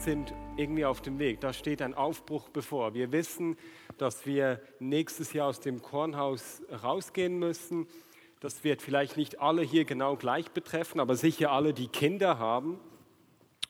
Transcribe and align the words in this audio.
Sind 0.00 0.32
irgendwie 0.56 0.86
auf 0.86 1.02
dem 1.02 1.18
Weg. 1.18 1.40
Da 1.40 1.52
steht 1.52 1.82
ein 1.82 1.94
Aufbruch 1.94 2.48
bevor. 2.48 2.94
Wir 2.94 3.12
wissen, 3.12 3.56
dass 3.98 4.24
wir 4.24 4.60
nächstes 4.78 5.32
Jahr 5.34 5.48
aus 5.48 5.60
dem 5.60 5.82
Kornhaus 5.82 6.62
rausgehen 6.82 7.38
müssen. 7.38 7.86
Das 8.40 8.64
wird 8.64 8.80
vielleicht 8.80 9.18
nicht 9.18 9.40
alle 9.40 9.62
hier 9.62 9.84
genau 9.84 10.16
gleich 10.16 10.50
betreffen, 10.52 11.00
aber 11.00 11.16
sicher 11.16 11.52
alle, 11.52 11.74
die 11.74 11.88
Kinder 11.88 12.38
haben. 12.38 12.80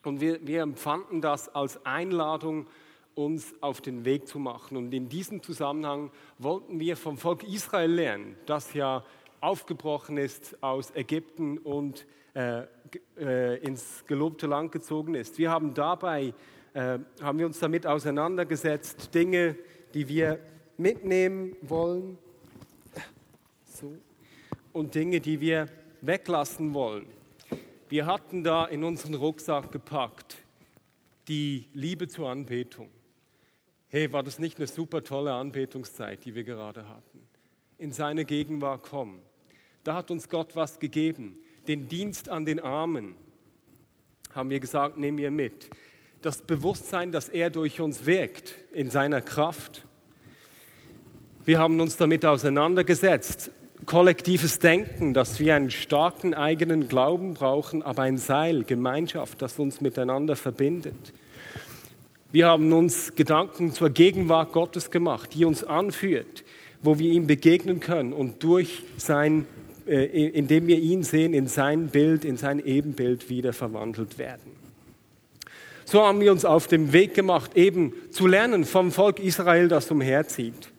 Und 0.03 0.21
wir, 0.21 0.45
wir 0.47 0.61
empfanden 0.61 1.19
das 1.19 1.49
als 1.49 1.85
Einladung, 1.85 2.67
uns 3.13 3.53
auf 3.61 3.81
den 3.81 4.05
Weg 4.05 4.27
zu 4.27 4.39
machen. 4.39 4.77
Und 4.77 4.93
in 4.93 5.09
diesem 5.09 5.43
Zusammenhang 5.43 6.11
wollten 6.37 6.79
wir 6.79 6.95
vom 6.95 7.17
Volk 7.17 7.43
Israel 7.43 7.91
lernen, 7.91 8.37
das 8.45 8.73
ja 8.73 9.03
aufgebrochen 9.41 10.15
ist 10.15 10.63
aus 10.63 10.95
Ägypten 10.95 11.57
und 11.57 12.01
äh, 12.01 12.20
ins 12.33 14.05
gelobte 14.05 14.47
Land 14.47 14.71
gezogen 14.71 15.15
ist. 15.15 15.37
Wir 15.37 15.51
haben 15.51 15.73
dabei, 15.73 16.33
äh, 16.73 16.99
haben 17.21 17.39
wir 17.39 17.45
uns 17.45 17.59
damit 17.59 17.85
auseinandergesetzt, 17.85 19.13
Dinge, 19.13 19.55
die 19.93 20.07
wir 20.07 20.39
mitnehmen 20.77 21.55
wollen 21.61 22.17
so, 23.65 23.93
und 24.73 24.95
Dinge, 24.95 25.19
die 25.19 25.39
wir 25.39 25.67
weglassen 26.01 26.73
wollen. 26.73 27.07
Wir 27.89 28.05
hatten 28.05 28.43
da 28.43 28.65
in 28.65 28.83
unseren 28.83 29.15
Rucksack 29.15 29.71
gepackt 29.71 30.37
die 31.27 31.67
Liebe 31.73 32.07
zur 32.07 32.29
Anbetung. 32.29 32.89
Hey, 33.89 34.11
war 34.13 34.23
das 34.23 34.39
nicht 34.39 34.57
eine 34.57 34.67
super 34.67 35.03
tolle 35.03 35.33
Anbetungszeit, 35.33 36.23
die 36.23 36.33
wir 36.33 36.43
gerade 36.43 36.87
hatten? 36.87 37.27
In 37.77 37.91
seine 37.91 38.25
Gegenwart 38.25 38.83
kommen. 38.83 39.21
Da 39.83 39.95
hat 39.95 40.11
uns 40.11 40.29
Gott 40.29 40.55
was 40.55 40.79
gegeben. 40.79 41.37
Den 41.67 41.87
Dienst 41.87 42.29
an 42.29 42.45
den 42.45 42.59
Armen, 42.59 43.15
haben 44.33 44.49
wir 44.49 44.59
gesagt, 44.59 44.97
nehmen 44.97 45.17
wir 45.17 45.31
mit. 45.31 45.69
Das 46.21 46.41
Bewusstsein, 46.41 47.11
dass 47.11 47.29
er 47.29 47.49
durch 47.49 47.79
uns 47.79 48.05
wirkt, 48.05 48.55
in 48.73 48.89
seiner 48.89 49.21
Kraft. 49.21 49.85
Wir 51.45 51.59
haben 51.59 51.79
uns 51.79 51.97
damit 51.97 52.25
auseinandergesetzt. 52.25 53.51
Kollektives 53.85 54.59
Denken, 54.59 55.13
dass 55.13 55.39
wir 55.39 55.55
einen 55.55 55.71
starken 55.71 56.33
eigenen 56.33 56.87
Glauben 56.87 57.33
brauchen, 57.33 57.81
aber 57.81 58.03
ein 58.03 58.17
Seil, 58.17 58.63
Gemeinschaft, 58.63 59.41
das 59.41 59.57
uns 59.57 59.81
miteinander 59.81 60.35
verbindet. 60.35 61.13
Wir 62.31 62.47
haben 62.47 62.71
uns 62.71 63.15
Gedanken 63.15 63.73
zur 63.73 63.89
Gegenwart 63.89 64.53
Gottes 64.53 64.89
gemacht, 64.89 65.33
die 65.33 65.45
uns 65.45 65.63
anführt, 65.63 66.43
wo 66.81 66.97
wir 66.97 67.11
ihm 67.11 67.27
begegnen 67.27 67.79
können 67.79 68.13
und 68.13 68.43
durch 68.43 68.83
sein, 68.97 69.45
indem 69.85 70.67
wir 70.67 70.79
ihn 70.79 71.03
sehen, 71.03 71.33
in 71.33 71.47
sein 71.47 71.87
Bild, 71.87 72.25
in 72.25 72.37
sein 72.37 72.63
Ebenbild 72.63 73.29
wieder 73.29 73.53
verwandelt 73.53 74.17
werden. 74.17 74.51
So 75.85 76.03
haben 76.03 76.21
wir 76.21 76.31
uns 76.31 76.45
auf 76.45 76.67
dem 76.67 76.93
Weg 76.93 77.13
gemacht, 77.15 77.57
eben 77.57 77.93
zu 78.11 78.27
lernen 78.27 78.63
vom 78.63 78.91
Volk 78.91 79.19
Israel, 79.19 79.67
das 79.67 79.91
umherzieht. 79.91 80.69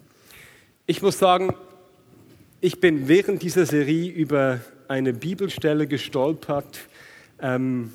Ich 0.86 1.02
muss 1.02 1.18
sagen, 1.18 1.54
ich 2.60 2.80
bin 2.80 3.08
während 3.08 3.42
dieser 3.42 3.66
Serie 3.66 4.10
über 4.10 4.60
eine 4.88 5.12
Bibelstelle 5.12 5.86
gestolpert, 5.86 6.80
ähm, 7.40 7.92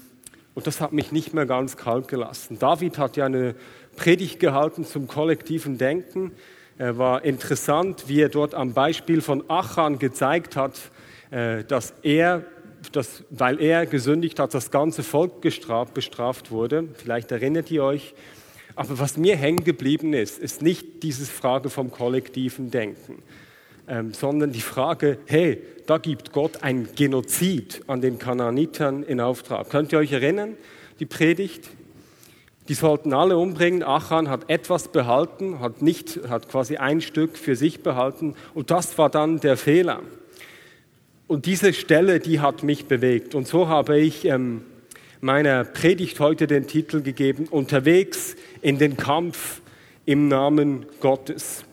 und 0.53 0.65
das 0.65 0.81
hat 0.81 0.91
mich 0.91 1.11
nicht 1.11 1.33
mehr 1.33 1.45
ganz 1.45 1.77
kalt 1.77 2.07
gelassen. 2.07 2.57
David 2.59 2.97
hat 2.97 3.15
ja 3.15 3.25
eine 3.25 3.53
Predigt 3.95 4.39
gehalten 4.39 4.85
zum 4.85 5.07
kollektiven 5.07 5.77
Denken. 5.77 6.31
Er 6.79 6.97
war 6.97 7.23
interessant, 7.23 8.05
wie 8.07 8.21
er 8.21 8.29
dort 8.29 8.55
am 8.55 8.73
Beispiel 8.73 9.21
von 9.21 9.47
Achan 9.49 9.99
gezeigt 9.99 10.55
hat, 10.55 10.75
äh, 10.75 10.96
dass 11.29 11.93
er, 12.03 12.45
dass, 12.91 13.23
weil 13.29 13.59
er 13.61 13.85
gesündigt 13.85 14.39
hat, 14.39 14.53
das 14.53 14.71
ganze 14.71 15.03
Volk 15.03 15.41
gestraft, 15.41 15.93
bestraft 15.93 16.51
wurde. 16.51 16.87
Vielleicht 16.95 17.31
erinnert 17.31 17.69
ihr 17.71 17.83
euch. 17.83 18.13
Aber 18.77 18.99
was 18.99 19.17
mir 19.17 19.35
hängen 19.35 19.63
geblieben 19.63 20.13
ist, 20.13 20.37
ist 20.37 20.61
nicht 20.61 21.01
diese 21.01 21.25
Frage 21.25 21.71
vom 21.71 21.89
kollektiven 21.89 22.69
Denken, 22.69 23.23
ähm, 23.87 24.13
sondern 24.13 24.51
die 24.51 24.61
Frage, 24.61 25.17
hey, 25.25 25.63
da 25.87 25.97
gibt 25.97 26.31
Gott 26.31 26.61
ein 26.61 26.87
Genozid 26.95 27.81
an 27.87 28.01
den 28.01 28.19
Kanaanitern 28.19 29.01
in 29.01 29.19
Auftrag. 29.19 29.71
Könnt 29.71 29.93
ihr 29.93 29.97
euch 29.97 30.11
erinnern, 30.11 30.55
die 30.99 31.07
Predigt? 31.07 31.69
Die 32.69 32.75
sollten 32.75 33.13
alle 33.13 33.37
umbringen. 33.37 33.81
Achan 33.81 34.29
hat 34.29 34.47
etwas 34.47 34.89
behalten, 34.89 35.59
hat, 35.59 35.81
nicht, 35.81 36.19
hat 36.29 36.47
quasi 36.47 36.77
ein 36.77 37.01
Stück 37.01 37.35
für 37.35 37.55
sich 37.55 37.81
behalten. 37.81 38.35
Und 38.53 38.69
das 38.69 38.97
war 38.99 39.09
dann 39.09 39.39
der 39.39 39.57
Fehler. 39.57 40.01
Und 41.27 41.45
diese 41.45 41.73
Stelle, 41.73 42.21
die 42.21 42.39
hat 42.39 42.63
mich 42.63 42.85
bewegt. 42.85 43.35
Und 43.35 43.47
so 43.47 43.67
habe 43.67 43.99
ich 43.99 44.23
ähm, 44.23 44.61
meiner 45.19 45.65
Predigt 45.65 46.21
heute 46.21 46.47
den 46.47 46.67
Titel 46.67 47.01
gegeben, 47.01 47.47
Unterwegs 47.49 48.37
in 48.61 48.77
den 48.77 48.95
Kampf 48.95 49.61
im 50.05 50.29
Namen 50.29 50.85
Gottes. 51.01 51.65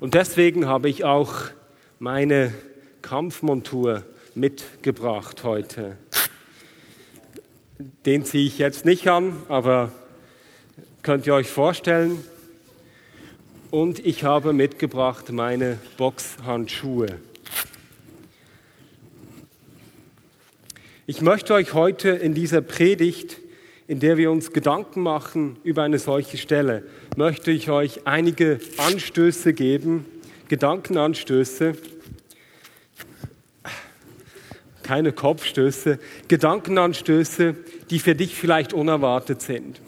Und 0.00 0.14
deswegen 0.14 0.66
habe 0.66 0.88
ich 0.88 1.04
auch 1.04 1.34
meine 1.98 2.54
Kampfmontur 3.02 4.02
mitgebracht 4.34 5.44
heute. 5.44 5.98
Den 8.06 8.24
ziehe 8.24 8.46
ich 8.46 8.56
jetzt 8.56 8.86
nicht 8.86 9.08
an, 9.08 9.34
aber 9.48 9.92
könnt 11.02 11.26
ihr 11.26 11.34
euch 11.34 11.48
vorstellen. 11.48 12.24
Und 13.70 13.98
ich 13.98 14.24
habe 14.24 14.54
mitgebracht 14.54 15.30
meine 15.32 15.78
Boxhandschuhe. 15.98 17.20
Ich 21.10 21.22
möchte 21.22 21.54
euch 21.54 21.74
heute 21.74 22.10
in 22.10 22.34
dieser 22.34 22.60
Predigt, 22.60 23.38
in 23.88 23.98
der 23.98 24.16
wir 24.16 24.30
uns 24.30 24.52
Gedanken 24.52 25.00
machen 25.00 25.58
über 25.64 25.82
eine 25.82 25.98
solche 25.98 26.38
Stelle, 26.38 26.84
möchte 27.16 27.50
ich 27.50 27.68
euch 27.68 28.06
einige 28.06 28.60
Anstöße 28.76 29.52
geben, 29.52 30.04
Gedankenanstöße, 30.46 31.72
keine 34.84 35.10
Kopfstöße, 35.10 35.98
Gedankenanstöße, 36.28 37.56
die 37.90 37.98
für 37.98 38.14
dich 38.14 38.36
vielleicht 38.36 38.72
unerwartet 38.72 39.42
sind. 39.42 39.80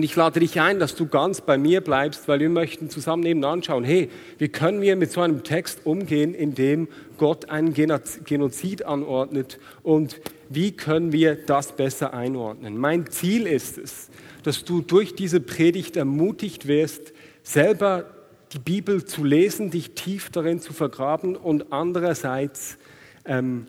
Und 0.00 0.04
ich 0.04 0.16
lade 0.16 0.40
dich 0.40 0.58
ein, 0.58 0.78
dass 0.78 0.94
du 0.94 1.04
ganz 1.04 1.42
bei 1.42 1.58
mir 1.58 1.82
bleibst, 1.82 2.26
weil 2.26 2.40
wir 2.40 2.48
möchten 2.48 2.88
zusammen 2.88 3.26
eben 3.26 3.44
anschauen, 3.44 3.84
hey, 3.84 4.08
wie 4.38 4.48
können 4.48 4.80
wir 4.80 4.96
mit 4.96 5.12
so 5.12 5.20
einem 5.20 5.44
Text 5.44 5.84
umgehen, 5.84 6.32
in 6.32 6.54
dem 6.54 6.88
Gott 7.18 7.50
einen 7.50 7.74
Genozid 7.74 8.86
anordnet 8.86 9.58
und 9.82 10.18
wie 10.48 10.72
können 10.72 11.12
wir 11.12 11.34
das 11.34 11.72
besser 11.72 12.14
einordnen? 12.14 12.78
Mein 12.78 13.10
Ziel 13.10 13.46
ist 13.46 13.76
es, 13.76 14.08
dass 14.42 14.64
du 14.64 14.80
durch 14.80 15.16
diese 15.16 15.38
Predigt 15.38 15.98
ermutigt 15.98 16.66
wirst, 16.66 17.12
selber 17.42 18.06
die 18.54 18.58
Bibel 18.58 19.04
zu 19.04 19.22
lesen, 19.22 19.70
dich 19.70 19.90
tief 19.90 20.30
darin 20.30 20.62
zu 20.62 20.72
vergraben 20.72 21.36
und 21.36 21.74
andererseits 21.74 22.78
ähm, 23.26 23.66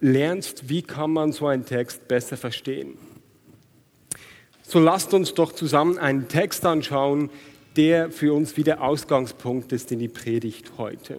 lernst, 0.00 0.68
wie 0.68 0.82
kann 0.82 1.10
man 1.10 1.32
so 1.32 1.46
einen 1.46 1.64
Text 1.64 2.06
besser 2.06 2.36
verstehen. 2.36 2.98
So 4.66 4.80
lasst 4.80 5.12
uns 5.12 5.34
doch 5.34 5.52
zusammen 5.52 5.98
einen 5.98 6.28
Text 6.28 6.64
anschauen, 6.64 7.30
der 7.76 8.10
für 8.10 8.32
uns 8.32 8.56
wieder 8.56 8.80
Ausgangspunkt 8.82 9.72
ist 9.72 9.92
in 9.92 9.98
die 9.98 10.08
Predigt 10.08 10.72
heute. 10.78 11.18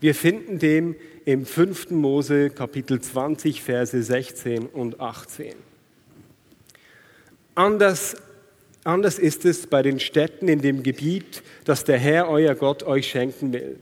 Wir 0.00 0.14
finden 0.14 0.58
den 0.58 0.94
im 1.24 1.46
5. 1.46 1.90
Mose 1.90 2.50
Kapitel 2.50 3.00
20, 3.00 3.62
Verse 3.62 4.02
16 4.02 4.66
und 4.66 5.00
18. 5.00 5.54
Anders, 7.54 8.16
anders 8.84 9.18
ist 9.18 9.44
es 9.44 9.66
bei 9.66 9.82
den 9.82 9.98
Städten 9.98 10.48
in 10.48 10.60
dem 10.60 10.82
Gebiet, 10.82 11.42
das 11.64 11.84
der 11.84 11.98
Herr, 11.98 12.28
euer 12.28 12.54
Gott, 12.54 12.82
euch 12.82 13.08
schenken 13.08 13.52
will. 13.52 13.78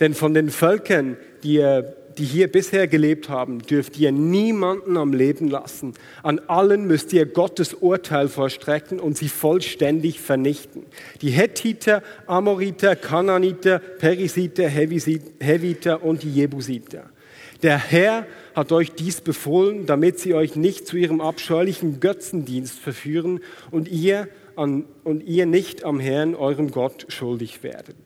Denn 0.00 0.14
von 0.14 0.32
den 0.32 0.50
Völkern, 0.50 1.16
die, 1.42 1.58
er, 1.58 1.82
die 2.18 2.24
hier 2.24 2.48
bisher 2.48 2.88
gelebt 2.88 3.28
haben, 3.28 3.60
dürft 3.60 3.98
ihr 3.98 4.12
niemanden 4.12 4.96
am 4.96 5.12
Leben 5.12 5.48
lassen. 5.48 5.94
An 6.22 6.40
allen 6.48 6.86
müsst 6.86 7.12
ihr 7.12 7.26
Gottes 7.26 7.74
Urteil 7.74 8.28
vorstrecken 8.28 9.00
und 9.00 9.16
sie 9.16 9.28
vollständig 9.28 10.20
vernichten. 10.20 10.84
Die 11.22 11.30
Hethiter, 11.30 12.02
Amoriter, 12.26 12.96
Kananiter, 12.96 13.78
Perisiter, 13.78 14.68
Heviter 14.68 16.02
und 16.02 16.22
die 16.22 16.32
Jebusiter. 16.32 17.10
Der 17.62 17.78
Herr 17.78 18.26
hat 18.54 18.72
euch 18.72 18.92
dies 18.92 19.20
befohlen, 19.20 19.86
damit 19.86 20.18
sie 20.18 20.34
euch 20.34 20.56
nicht 20.56 20.86
zu 20.86 20.96
ihrem 20.96 21.20
abscheulichen 21.20 22.00
Götzendienst 22.00 22.78
verführen 22.78 23.40
und 23.70 23.88
ihr, 23.88 24.28
an, 24.56 24.84
und 25.04 25.22
ihr 25.22 25.46
nicht 25.46 25.84
am 25.84 26.00
Herrn, 26.00 26.34
eurem 26.34 26.70
Gott, 26.70 27.06
schuldig 27.08 27.62
werdet. 27.62 27.96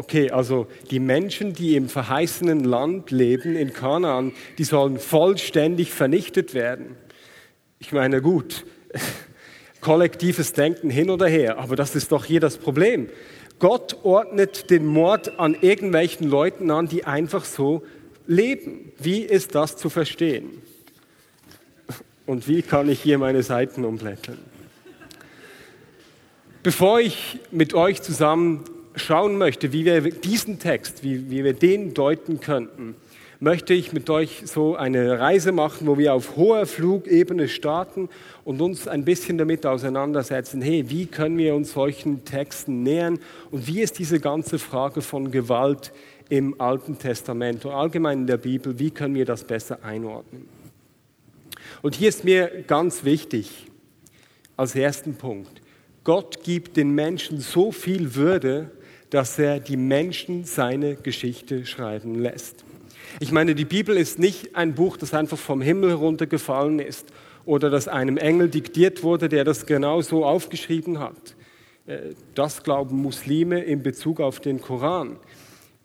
Okay, 0.00 0.30
also 0.30 0.66
die 0.90 0.98
Menschen, 0.98 1.52
die 1.52 1.76
im 1.76 1.90
verheißenen 1.90 2.64
Land 2.64 3.10
leben, 3.10 3.54
in 3.54 3.74
Kanaan, 3.74 4.32
die 4.56 4.64
sollen 4.64 4.98
vollständig 4.98 5.92
vernichtet 5.92 6.54
werden. 6.54 6.96
Ich 7.80 7.92
meine, 7.92 8.22
gut, 8.22 8.64
kollektives 9.82 10.54
Denken 10.54 10.88
hin 10.88 11.10
oder 11.10 11.26
her, 11.26 11.58
aber 11.58 11.76
das 11.76 11.94
ist 11.96 12.12
doch 12.12 12.24
hier 12.24 12.40
das 12.40 12.56
Problem. 12.56 13.10
Gott 13.58 13.98
ordnet 14.02 14.70
den 14.70 14.86
Mord 14.86 15.38
an 15.38 15.54
irgendwelchen 15.60 16.30
Leuten 16.30 16.70
an, 16.70 16.88
die 16.88 17.04
einfach 17.04 17.44
so 17.44 17.82
leben. 18.26 18.92
Wie 18.98 19.20
ist 19.20 19.54
das 19.54 19.76
zu 19.76 19.90
verstehen? 19.90 20.62
Und 22.24 22.48
wie 22.48 22.62
kann 22.62 22.88
ich 22.88 23.02
hier 23.02 23.18
meine 23.18 23.42
Seiten 23.42 23.84
umblättern? 23.84 24.38
Bevor 26.62 27.00
ich 27.00 27.38
mit 27.50 27.74
euch 27.74 28.00
zusammen 28.00 28.64
schauen 29.00 29.36
möchte, 29.36 29.72
wie 29.72 29.84
wir 29.84 30.00
diesen 30.00 30.58
Text, 30.58 31.02
wie, 31.02 31.30
wie 31.30 31.44
wir 31.44 31.52
den 31.52 31.94
deuten 31.94 32.40
könnten, 32.40 32.94
möchte 33.40 33.72
ich 33.72 33.92
mit 33.92 34.10
euch 34.10 34.42
so 34.44 34.76
eine 34.76 35.18
Reise 35.18 35.50
machen, 35.50 35.86
wo 35.86 35.96
wir 35.96 36.12
auf 36.12 36.36
hoher 36.36 36.66
Flugebene 36.66 37.48
starten 37.48 38.10
und 38.44 38.60
uns 38.60 38.86
ein 38.86 39.04
bisschen 39.04 39.38
damit 39.38 39.64
auseinandersetzen, 39.64 40.60
hey, 40.60 40.90
wie 40.90 41.06
können 41.06 41.38
wir 41.38 41.54
uns 41.54 41.72
solchen 41.72 42.24
Texten 42.26 42.82
nähern 42.82 43.18
und 43.50 43.66
wie 43.66 43.80
ist 43.80 43.98
diese 43.98 44.20
ganze 44.20 44.58
Frage 44.58 45.00
von 45.00 45.30
Gewalt 45.30 45.90
im 46.28 46.60
Alten 46.60 46.98
Testament 46.98 47.64
und 47.64 47.72
allgemein 47.72 48.20
in 48.20 48.26
der 48.26 48.36
Bibel, 48.36 48.78
wie 48.78 48.90
können 48.90 49.14
wir 49.14 49.24
das 49.24 49.44
besser 49.44 49.82
einordnen? 49.82 50.46
Und 51.82 51.94
hier 51.94 52.10
ist 52.10 52.24
mir 52.24 52.62
ganz 52.66 53.04
wichtig, 53.04 53.66
als 54.56 54.74
ersten 54.74 55.14
Punkt, 55.14 55.62
Gott 56.04 56.44
gibt 56.44 56.76
den 56.76 56.94
Menschen 56.94 57.40
so 57.40 57.72
viel 57.72 58.14
Würde, 58.14 58.70
dass 59.10 59.38
er 59.38 59.60
die 59.60 59.76
Menschen 59.76 60.44
seine 60.44 60.96
Geschichte 60.96 61.66
schreiben 61.66 62.14
lässt. 62.14 62.64
Ich 63.18 63.32
meine, 63.32 63.54
die 63.54 63.64
Bibel 63.64 63.96
ist 63.96 64.18
nicht 64.18 64.54
ein 64.54 64.74
Buch, 64.74 64.96
das 64.96 65.14
einfach 65.14 65.38
vom 65.38 65.60
Himmel 65.60 65.90
heruntergefallen 65.90 66.78
ist 66.78 67.08
oder 67.44 67.68
das 67.68 67.88
einem 67.88 68.16
Engel 68.16 68.48
diktiert 68.48 69.02
wurde, 69.02 69.28
der 69.28 69.44
das 69.44 69.66
genau 69.66 70.00
so 70.00 70.24
aufgeschrieben 70.24 71.00
hat. 71.00 71.34
Äh, 71.86 72.14
das 72.34 72.62
glauben 72.62 73.02
Muslime 73.02 73.62
in 73.62 73.82
Bezug 73.82 74.20
auf 74.20 74.38
den 74.40 74.60
Koran. 74.60 75.16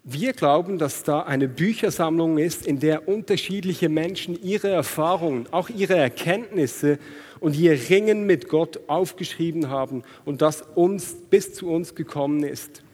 Wir 0.03 0.33
glauben, 0.33 0.77
dass 0.77 1.01
da 1.01 1.21
eine 1.21 1.47
Büchersammlung 1.47 2.37
ist, 2.37 2.67
in 2.67 2.79
der 2.79 3.07
unterschiedliche 3.07 3.89
Menschen 3.89 4.39
ihre 4.39 4.69
Erfahrungen, 4.69 5.47
auch 5.49 5.69
ihre 5.69 5.95
Erkenntnisse 5.95 6.99
und 7.39 7.57
ihr 7.57 7.71
Ringen 7.89 8.27
mit 8.27 8.47
Gott 8.47 8.81
aufgeschrieben 8.85 9.69
haben 9.71 10.03
und 10.23 10.43
das 10.43 10.61
uns 10.75 11.15
bis 11.31 11.55
zu 11.55 11.71
uns 11.71 11.95
gekommen 11.95 12.43
ist. 12.43 12.84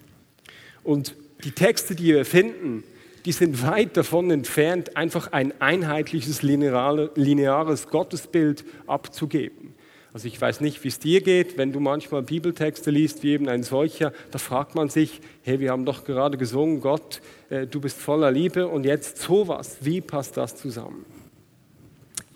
Und 0.83 1.15
die 1.43 1.51
Texte, 1.51 1.95
die 1.95 2.13
wir 2.13 2.25
finden, 2.25 2.83
die 3.25 3.31
sind 3.31 3.65
weit 3.65 3.97
davon 3.97 4.31
entfernt, 4.31 4.97
einfach 4.97 5.31
ein 5.31 5.59
einheitliches, 5.61 6.41
lineares 6.41 7.87
Gottesbild 7.87 8.63
abzugeben. 8.87 9.75
Also 10.13 10.27
ich 10.27 10.41
weiß 10.41 10.59
nicht, 10.59 10.83
wie 10.83 10.89
es 10.89 10.99
dir 10.99 11.21
geht, 11.21 11.57
wenn 11.57 11.71
du 11.71 11.79
manchmal 11.79 12.21
Bibeltexte 12.21 12.91
liest, 12.91 13.23
wie 13.23 13.31
eben 13.31 13.47
ein 13.47 13.63
solcher, 13.63 14.11
da 14.31 14.39
fragt 14.39 14.75
man 14.75 14.89
sich, 14.89 15.21
hey, 15.41 15.59
wir 15.61 15.71
haben 15.71 15.85
doch 15.85 16.03
gerade 16.03 16.37
gesungen, 16.37 16.81
Gott, 16.81 17.21
äh, 17.49 17.65
du 17.65 17.79
bist 17.79 17.97
voller 17.97 18.29
Liebe 18.29 18.67
und 18.67 18.85
jetzt 18.85 19.19
sowas, 19.19 19.77
wie 19.81 20.01
passt 20.01 20.35
das 20.35 20.57
zusammen? 20.57 21.05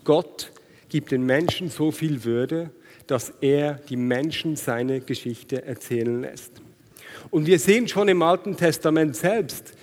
Gott 0.04 0.52
gibt 0.88 1.10
den 1.10 1.26
Menschen 1.26 1.68
so 1.68 1.90
viel 1.90 2.24
Würde, 2.24 2.70
dass 3.06 3.34
er 3.42 3.74
die 3.74 3.96
Menschen 3.96 4.56
seine 4.56 5.00
Geschichte 5.00 5.62
erzählen 5.64 6.22
lässt. 6.22 6.62
Und 7.30 7.46
wir 7.46 7.58
sehen 7.58 7.88
schon 7.88 8.08
im 8.08 8.22
Alten 8.22 8.56
Testament 8.56 9.16
selbst, 9.16 9.74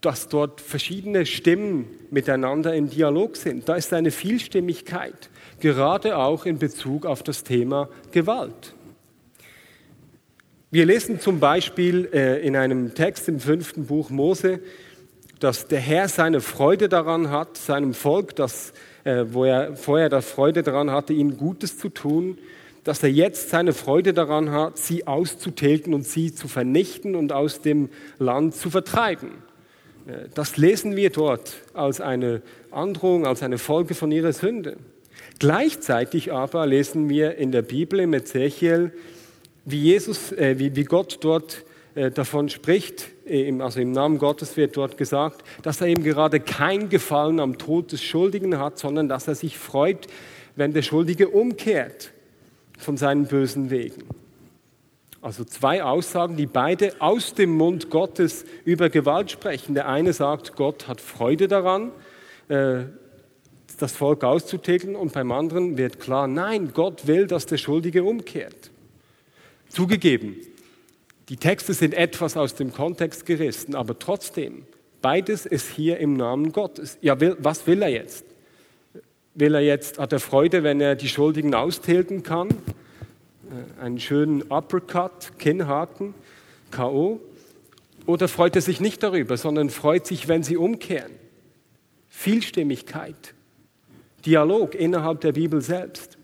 dass 0.00 0.28
dort 0.28 0.60
verschiedene 0.60 1.26
Stimmen 1.26 1.86
miteinander 2.10 2.74
im 2.74 2.88
Dialog 2.88 3.36
sind. 3.36 3.68
Da 3.68 3.74
ist 3.74 3.92
eine 3.92 4.10
Vielstimmigkeit, 4.10 5.30
gerade 5.60 6.16
auch 6.16 6.46
in 6.46 6.58
Bezug 6.58 7.06
auf 7.06 7.22
das 7.22 7.42
Thema 7.42 7.88
Gewalt. 8.12 8.74
Wir 10.70 10.84
lesen 10.84 11.20
zum 11.20 11.40
Beispiel 11.40 12.08
äh, 12.12 12.46
in 12.46 12.56
einem 12.56 12.94
Text 12.94 13.28
im 13.28 13.40
fünften 13.40 13.86
Buch 13.86 14.10
Mose, 14.10 14.60
dass 15.40 15.68
der 15.68 15.80
Herr 15.80 16.08
seine 16.08 16.40
Freude 16.40 16.88
daran 16.88 17.30
hat, 17.30 17.56
seinem 17.56 17.94
Volk, 17.94 18.36
das, 18.36 18.72
äh, 19.04 19.24
wo 19.28 19.44
er 19.44 19.76
vorher 19.76 20.08
das 20.08 20.30
Freude 20.30 20.62
daran 20.62 20.90
hatte, 20.90 21.12
ihnen 21.12 21.36
Gutes 21.36 21.78
zu 21.78 21.88
tun, 21.88 22.38
dass 22.86 23.02
er 23.02 23.10
jetzt 23.10 23.50
seine 23.50 23.72
Freude 23.72 24.14
daran 24.14 24.52
hat, 24.52 24.78
sie 24.78 25.08
auszutilgen 25.08 25.92
und 25.92 26.06
sie 26.06 26.32
zu 26.32 26.46
vernichten 26.46 27.16
und 27.16 27.32
aus 27.32 27.60
dem 27.60 27.88
Land 28.20 28.54
zu 28.54 28.70
vertreiben. 28.70 29.30
Äh, 30.06 30.28
das 30.34 30.56
lesen 30.56 30.94
wir 30.94 31.10
dort 31.10 31.56
als 31.74 32.00
eine 32.00 32.42
Androhung, 32.70 33.26
als 33.26 33.42
eine 33.42 33.58
Folge 33.58 33.94
von 33.94 34.12
ihrer 34.12 34.32
Sünde. 34.32 34.76
Gleichzeitig 35.40 36.32
aber 36.32 36.64
lesen 36.64 37.08
wir 37.08 37.36
in 37.38 37.50
der 37.50 37.62
Bibel 37.62 37.98
im 37.98 38.14
Ezechiel, 38.14 38.92
wie, 39.64 39.80
Jesus, 39.80 40.30
äh, 40.30 40.56
wie, 40.60 40.76
wie 40.76 40.84
Gott 40.84 41.18
dort 41.22 41.64
äh, 41.96 42.12
davon 42.12 42.48
spricht, 42.48 43.08
äh, 43.26 43.52
also 43.60 43.80
im 43.80 43.90
Namen 43.90 44.18
Gottes 44.18 44.56
wird 44.56 44.76
dort 44.76 44.96
gesagt, 44.96 45.42
dass 45.62 45.80
er 45.80 45.88
eben 45.88 46.04
gerade 46.04 46.38
kein 46.38 46.88
Gefallen 46.88 47.40
am 47.40 47.58
Tod 47.58 47.90
des 47.90 48.04
Schuldigen 48.04 48.60
hat, 48.60 48.78
sondern 48.78 49.08
dass 49.08 49.26
er 49.26 49.34
sich 49.34 49.58
freut, 49.58 50.06
wenn 50.54 50.72
der 50.72 50.82
Schuldige 50.82 51.28
umkehrt 51.30 52.12
von 52.76 52.96
seinen 52.96 53.26
bösen 53.26 53.70
Wegen. 53.70 54.04
Also 55.22 55.44
zwei 55.44 55.82
Aussagen, 55.82 56.36
die 56.36 56.46
beide 56.46 56.92
aus 57.00 57.34
dem 57.34 57.50
Mund 57.50 57.90
Gottes 57.90 58.44
über 58.64 58.90
Gewalt 58.90 59.30
sprechen. 59.30 59.74
Der 59.74 59.88
eine 59.88 60.12
sagt, 60.12 60.54
Gott 60.54 60.86
hat 60.86 61.00
Freude 61.00 61.48
daran, 61.48 61.90
äh, 62.48 62.84
das 63.78 63.92
Volk 63.92 64.24
auszutilgen, 64.24 64.94
und 64.96 65.12
beim 65.12 65.32
anderen 65.32 65.76
wird 65.76 66.00
klar, 66.00 66.28
nein, 66.28 66.70
Gott 66.72 67.06
will, 67.06 67.26
dass 67.26 67.46
der 67.46 67.58
Schuldige 67.58 68.04
umkehrt. 68.04 68.70
Zugegeben, 69.68 70.36
die 71.28 71.36
Texte 71.36 71.74
sind 71.74 71.92
etwas 71.92 72.36
aus 72.36 72.54
dem 72.54 72.72
Kontext 72.72 73.26
gerissen, 73.26 73.74
aber 73.74 73.98
trotzdem, 73.98 74.64
beides 75.02 75.44
ist 75.44 75.68
hier 75.68 75.98
im 75.98 76.14
Namen 76.14 76.52
Gottes. 76.52 76.98
Ja, 77.00 77.16
was 77.20 77.66
will 77.66 77.82
er 77.82 77.88
jetzt? 77.88 78.24
Will 79.38 79.54
er 79.54 79.60
jetzt, 79.60 79.98
hat 79.98 80.14
er 80.14 80.20
Freude, 80.20 80.62
wenn 80.62 80.80
er 80.80 80.94
die 80.94 81.10
Schuldigen 81.10 81.54
austilgen 81.54 82.22
kann? 82.22 82.48
Äh, 82.48 83.82
einen 83.82 84.00
schönen 84.00 84.40
Uppercut, 84.50 85.38
Kinnhaken, 85.38 86.14
K.O. 86.70 87.20
Oder 88.06 88.28
freut 88.28 88.56
er 88.56 88.62
sich 88.62 88.80
nicht 88.80 89.02
darüber, 89.02 89.36
sondern 89.36 89.68
freut 89.68 90.06
sich, 90.06 90.26
wenn 90.26 90.42
sie 90.42 90.56
umkehren? 90.56 91.12
Vielstimmigkeit, 92.08 93.34
Dialog 94.24 94.74
innerhalb 94.74 95.20
der 95.20 95.32
Bibel 95.32 95.60
selbst. 95.60 96.16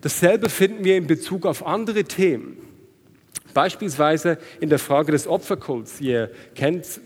Dasselbe 0.00 0.48
finden 0.48 0.84
wir 0.84 0.96
in 0.96 1.06
Bezug 1.06 1.46
auf 1.46 1.64
andere 1.64 2.02
Themen. 2.02 2.56
Beispielsweise 3.54 4.38
in 4.58 4.68
der 4.68 4.80
Frage 4.80 5.12
des 5.12 5.28
Opferkults. 5.28 6.00
Ihr 6.00 6.32
kennt 6.56 7.00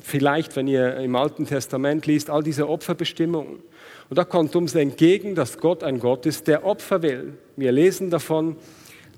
vielleicht, 0.00 0.56
wenn 0.56 0.66
ihr 0.66 0.96
im 0.96 1.16
Alten 1.16 1.46
Testament 1.46 2.06
liest, 2.06 2.30
all 2.30 2.42
diese 2.42 2.68
Opferbestimmungen. 2.68 3.62
Und 4.08 4.18
da 4.18 4.24
kommt 4.24 4.54
uns 4.56 4.74
entgegen, 4.74 5.34
dass 5.34 5.58
Gott 5.58 5.82
ein 5.82 5.98
Gott 5.98 6.26
ist, 6.26 6.46
der 6.46 6.64
Opfer 6.64 7.02
will. 7.02 7.34
Wir 7.56 7.72
lesen 7.72 8.10
davon, 8.10 8.56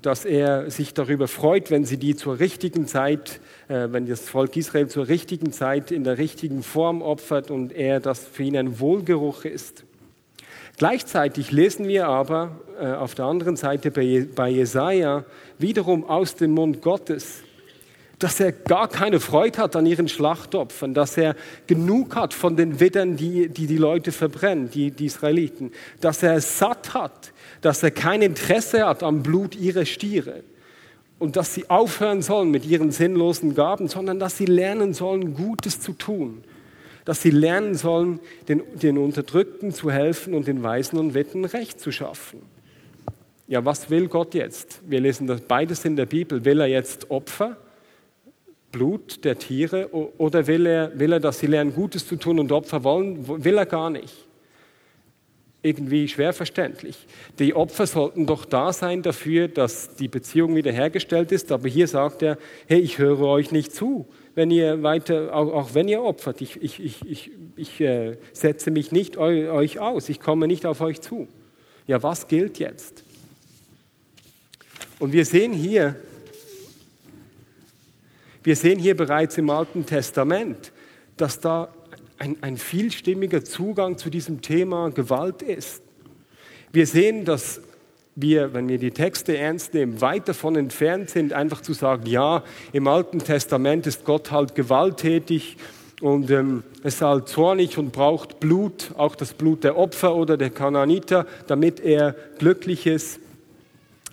dass 0.01 0.25
er 0.25 0.69
sich 0.69 0.93
darüber 0.93 1.27
freut, 1.27 1.71
wenn 1.71 1.85
sie 1.85 1.97
die 1.97 2.15
zur 2.15 2.39
richtigen 2.39 2.87
Zeit, 2.87 3.39
äh, 3.67 3.87
wenn 3.91 4.05
das 4.05 4.29
Volk 4.29 4.55
Israel 4.55 4.87
zur 4.87 5.07
richtigen 5.07 5.51
Zeit 5.51 5.91
in 5.91 6.03
der 6.03 6.17
richtigen 6.17 6.63
Form 6.63 7.01
opfert 7.01 7.51
und 7.51 7.73
er 7.73 7.99
das 7.99 8.25
für 8.25 8.43
ihn 8.43 8.57
ein 8.57 8.79
Wohlgeruch 8.79 9.45
ist. 9.45 9.83
Gleichzeitig 10.77 11.51
lesen 11.51 11.87
wir 11.87 12.07
aber 12.07 12.59
äh, 12.79 12.85
auf 12.85 13.15
der 13.15 13.25
anderen 13.25 13.55
Seite 13.55 13.89
bei, 13.89 14.27
bei 14.35 14.49
Jesaja 14.49 15.25
wiederum 15.57 16.05
aus 16.05 16.35
dem 16.35 16.51
Mund 16.51 16.81
Gottes, 16.81 17.41
dass 18.19 18.39
er 18.39 18.51
gar 18.51 18.87
keine 18.87 19.19
Freude 19.19 19.59
hat 19.59 19.75
an 19.75 19.85
ihren 19.85 20.07
Schlachtopfern, 20.07 20.93
dass 20.93 21.17
er 21.17 21.35
genug 21.67 22.15
hat 22.15 22.33
von 22.33 22.57
den 22.57 22.79
Widdern, 22.79 23.15
die, 23.15 23.47
die 23.49 23.67
die 23.67 23.77
Leute 23.77 24.11
verbrennen, 24.11 24.71
die, 24.71 24.91
die 24.91 25.05
Israeliten, 25.05 25.71
dass 26.01 26.23
er 26.23 26.41
satt 26.41 26.93
hat, 26.93 27.31
dass 27.61 27.83
er 27.83 27.91
kein 27.91 28.21
Interesse 28.21 28.87
hat 28.87 29.03
am 29.03 29.21
Blut 29.21 29.55
ihrer 29.55 29.85
Stiere. 29.85 30.43
und 31.19 31.35
dass 31.35 31.53
sie 31.53 31.69
aufhören 31.69 32.21
sollen 32.21 32.51
mit 32.51 32.65
ihren 32.65 32.91
sinnlosen 32.91 33.55
Gaben, 33.55 33.87
sondern 33.87 34.19
dass 34.19 34.37
sie 34.37 34.45
lernen 34.45 34.93
sollen, 34.93 35.33
Gutes 35.33 35.81
zu 35.81 35.93
tun. 35.93 36.43
Dass 37.05 37.21
sie 37.21 37.31
lernen 37.31 37.75
sollen, 37.75 38.19
den, 38.47 38.61
den 38.75 38.97
Unterdrückten 38.97 39.71
zu 39.71 39.89
helfen 39.89 40.33
und 40.33 40.47
den 40.47 40.61
Weisen 40.61 40.99
und 40.99 41.13
Witten 41.13 41.45
Recht 41.45 41.79
zu 41.79 41.91
schaffen. 41.91 42.41
Ja, 43.47 43.63
was 43.63 43.89
will 43.89 44.09
Gott 44.09 44.33
jetzt? 44.33 44.81
Wir 44.85 44.99
lesen 44.99 45.25
das 45.25 45.41
beides 45.41 45.85
in 45.85 45.95
der 45.95 46.05
Bibel. 46.05 46.43
Will 46.43 46.59
er 46.59 46.67
jetzt 46.67 47.09
Opfer, 47.09 47.55
Blut 48.71 49.23
der 49.23 49.39
Tiere, 49.39 49.89
oder 49.93 50.47
will 50.47 50.65
er, 50.65 50.99
will 50.99 51.13
er, 51.13 51.19
dass 51.19 51.39
sie 51.39 51.47
lernen, 51.47 51.73
Gutes 51.73 52.07
zu 52.07 52.15
tun 52.17 52.39
und 52.39 52.51
Opfer 52.51 52.83
wollen? 52.83 53.43
Will 53.43 53.57
er 53.57 53.65
gar 53.65 53.89
nicht 53.89 54.27
irgendwie 55.67 56.07
schwer 56.07 56.33
verständlich. 56.33 57.07
Die 57.39 57.53
Opfer 57.53 57.87
sollten 57.87 58.25
doch 58.25 58.45
da 58.45 58.71
sein 58.71 59.01
dafür, 59.01 59.47
dass 59.47 59.95
die 59.95 60.07
Beziehung 60.07 60.55
wiederhergestellt 60.55 61.31
ist, 61.31 61.51
aber 61.51 61.67
hier 61.67 61.87
sagt 61.87 62.21
er, 62.21 62.37
hey, 62.67 62.79
ich 62.79 62.97
höre 62.97 63.21
euch 63.21 63.51
nicht 63.51 63.73
zu, 63.73 64.07
wenn 64.35 64.51
ihr 64.51 64.83
weiter, 64.83 65.35
auch, 65.35 65.51
auch 65.53 65.73
wenn 65.73 65.87
ihr 65.87 66.01
opfert, 66.01 66.41
ich, 66.41 66.61
ich, 66.61 66.79
ich, 66.79 67.05
ich, 67.05 67.31
ich 67.55 67.81
äh, 67.81 68.17
setze 68.33 68.71
mich 68.71 68.91
nicht 68.91 69.17
eu, 69.17 69.51
euch 69.51 69.79
aus, 69.79 70.09
ich 70.09 70.19
komme 70.19 70.47
nicht 70.47 70.65
auf 70.65 70.79
euch 70.79 71.01
zu. 71.01 71.27
Ja, 71.87 72.01
was 72.03 72.27
gilt 72.27 72.59
jetzt? 72.59 73.03
Und 74.99 75.11
wir 75.11 75.25
sehen 75.25 75.53
hier, 75.53 75.95
wir 78.47 78.55
sehen 78.55 78.79
hier 78.79 78.95
bereits 78.95 79.37
im 79.37 79.49
Alten 79.49 79.85
Testament, 79.85 80.71
dass 81.17 81.41
da 81.41 81.67
ein, 82.17 82.37
ein 82.39 82.55
vielstimmiger 82.55 83.43
Zugang 83.43 83.97
zu 83.97 84.09
diesem 84.09 84.41
Thema 84.41 84.89
Gewalt 84.89 85.41
ist. 85.41 85.81
Wir 86.71 86.87
sehen, 86.87 87.25
dass 87.25 87.59
wir, 88.15 88.53
wenn 88.53 88.69
wir 88.69 88.77
die 88.77 88.91
Texte 88.91 89.37
ernst 89.37 89.73
nehmen, 89.73 89.99
weit 89.99 90.29
davon 90.29 90.55
entfernt 90.55 91.09
sind, 91.09 91.33
einfach 91.33 91.59
zu 91.59 91.73
sagen, 91.73 92.05
ja, 92.05 92.41
im 92.71 92.87
Alten 92.87 93.19
Testament 93.19 93.85
ist 93.85 94.05
Gott 94.05 94.31
halt 94.31 94.55
gewalttätig 94.55 95.57
und 95.99 96.31
ähm, 96.31 96.63
ist 96.85 97.01
halt 97.01 97.27
zornig 97.27 97.77
und 97.77 97.91
braucht 97.91 98.39
Blut, 98.39 98.91
auch 98.95 99.17
das 99.17 99.33
Blut 99.33 99.65
der 99.65 99.77
Opfer 99.77 100.15
oder 100.15 100.37
der 100.37 100.51
Kananiter, 100.51 101.27
damit 101.47 101.81
er 101.81 102.15
glücklich 102.39 102.87
ist. 102.87 103.19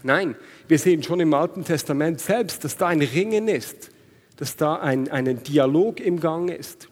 Nein, 0.03 0.35
wir 0.67 0.81
sehen 0.81 1.05
schon 1.05 1.21
im 1.21 1.33
Alten 1.35 1.65
Testament 1.65 2.19
selbst, 2.19 2.65
dass 2.65 2.77
da 2.77 2.89
ein 2.89 3.01
Ringen 3.01 3.47
ist, 3.47 3.93
dass 4.37 4.57
da 4.57 4.77
ein, 4.77 5.11
ein 5.11 5.43
Dialog 5.43 6.01
im 6.01 6.21
Gang 6.21 6.51
ist 6.51 6.89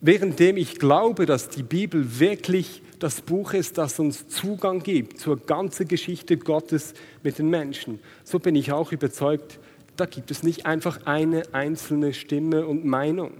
währenddem 0.00 0.56
ich 0.56 0.78
glaube, 0.78 1.26
dass 1.26 1.48
die 1.48 1.62
Bibel 1.62 2.20
wirklich 2.20 2.82
das 2.98 3.20
Buch 3.20 3.52
ist, 3.52 3.76
das 3.76 3.98
uns 3.98 4.28
Zugang 4.28 4.82
gibt 4.82 5.18
zur 5.18 5.36
ganzen 5.36 5.88
Geschichte 5.88 6.36
Gottes 6.36 6.94
mit 7.22 7.38
den 7.38 7.50
Menschen, 7.50 7.98
so 8.24 8.38
bin 8.38 8.54
ich 8.54 8.72
auch 8.72 8.92
überzeugt, 8.92 9.58
da 9.96 10.06
gibt 10.06 10.30
es 10.30 10.42
nicht 10.42 10.66
einfach 10.66 11.06
eine 11.06 11.42
einzelne 11.52 12.12
Stimme 12.12 12.66
und 12.66 12.84
Meinung. 12.84 13.32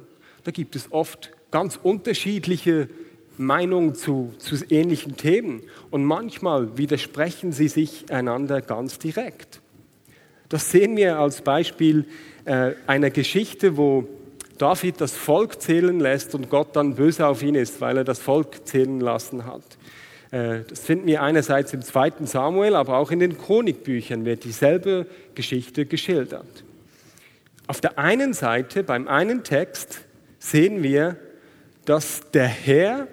Da 0.44 0.50
gibt 0.50 0.74
es 0.74 0.90
oft 0.90 1.30
ganz 1.50 1.78
unterschiedliche 1.82 2.88
Meinungen 3.36 3.94
zu, 3.94 4.32
zu 4.38 4.56
ähnlichen 4.70 5.16
Themen 5.16 5.62
und 5.90 6.04
manchmal 6.04 6.78
widersprechen 6.78 7.52
sie 7.52 7.68
sich 7.68 8.10
einander 8.10 8.62
ganz 8.62 8.98
direkt. 8.98 9.60
Das 10.48 10.70
sehen 10.70 10.96
wir 10.96 11.18
als 11.18 11.42
Beispiel 11.42 12.04
äh, 12.44 12.72
einer 12.86 13.10
Geschichte, 13.10 13.76
wo 13.76 14.08
David 14.58 15.00
das 15.00 15.12
Volk 15.12 15.60
zählen 15.60 16.00
lässt 16.00 16.34
und 16.34 16.48
Gott 16.48 16.74
dann 16.74 16.94
böse 16.94 17.26
auf 17.26 17.42
ihn 17.42 17.54
ist, 17.54 17.80
weil 17.80 17.98
er 17.98 18.04
das 18.04 18.18
Volk 18.18 18.66
zählen 18.66 19.00
lassen 19.00 19.44
hat. 19.44 19.62
Äh, 20.30 20.60
das 20.68 20.80
finden 20.80 21.06
wir 21.06 21.22
einerseits 21.22 21.72
im 21.72 21.82
zweiten 21.82 22.26
Samuel, 22.26 22.74
aber 22.74 22.98
auch 22.98 23.10
in 23.10 23.20
den 23.20 23.38
Chronikbüchern 23.38 24.24
wird 24.24 24.44
dieselbe 24.44 25.06
Geschichte 25.34 25.86
geschildert. 25.86 26.64
Auf 27.66 27.80
der 27.80 27.98
einen 27.98 28.32
Seite, 28.32 28.82
beim 28.84 29.08
einen 29.08 29.42
Text, 29.42 30.00
sehen 30.38 30.82
wir, 30.82 31.16
dass 31.84 32.30
der 32.32 32.46
Herr, 32.46 33.08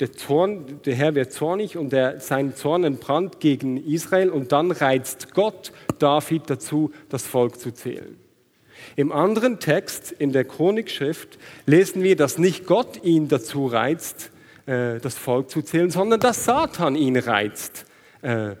der, 0.00 0.12
Zorn, 0.12 0.80
der 0.84 0.94
Herr 0.94 1.14
wird 1.14 1.32
zornig 1.32 1.76
und 1.76 1.92
der, 1.92 2.20
sein 2.20 2.54
Zorn 2.54 2.84
entbrannt 2.84 3.40
gegen 3.40 3.76
Israel 3.76 4.30
und 4.30 4.52
dann 4.52 4.72
reizt 4.72 5.34
Gott 5.34 5.72
David 5.98 6.48
dazu, 6.48 6.92
das 7.08 7.26
Volk 7.26 7.58
zu 7.58 7.72
zählen. 7.72 8.16
Im 8.94 9.12
anderen 9.12 9.58
Text 9.58 10.12
in 10.12 10.32
der 10.32 10.44
Chronikschrift 10.44 11.38
lesen 11.66 12.02
wir, 12.02 12.16
dass 12.16 12.38
nicht 12.38 12.66
Gott 12.66 13.02
ihn 13.02 13.28
dazu 13.28 13.66
reizt, 13.66 14.30
äh, 14.66 14.98
das 15.00 15.16
Volk 15.16 15.50
zu 15.50 15.62
zählen, 15.62 15.90
sondern 15.90 16.20
dass 16.20 16.44
Satan 16.44 16.94
ihn 16.94 17.16
reizt, 17.16 17.86
äh, 18.22 18.54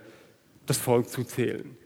das 0.66 0.78
Volk 0.78 1.08
zu 1.08 1.24
zählen. 1.24 1.76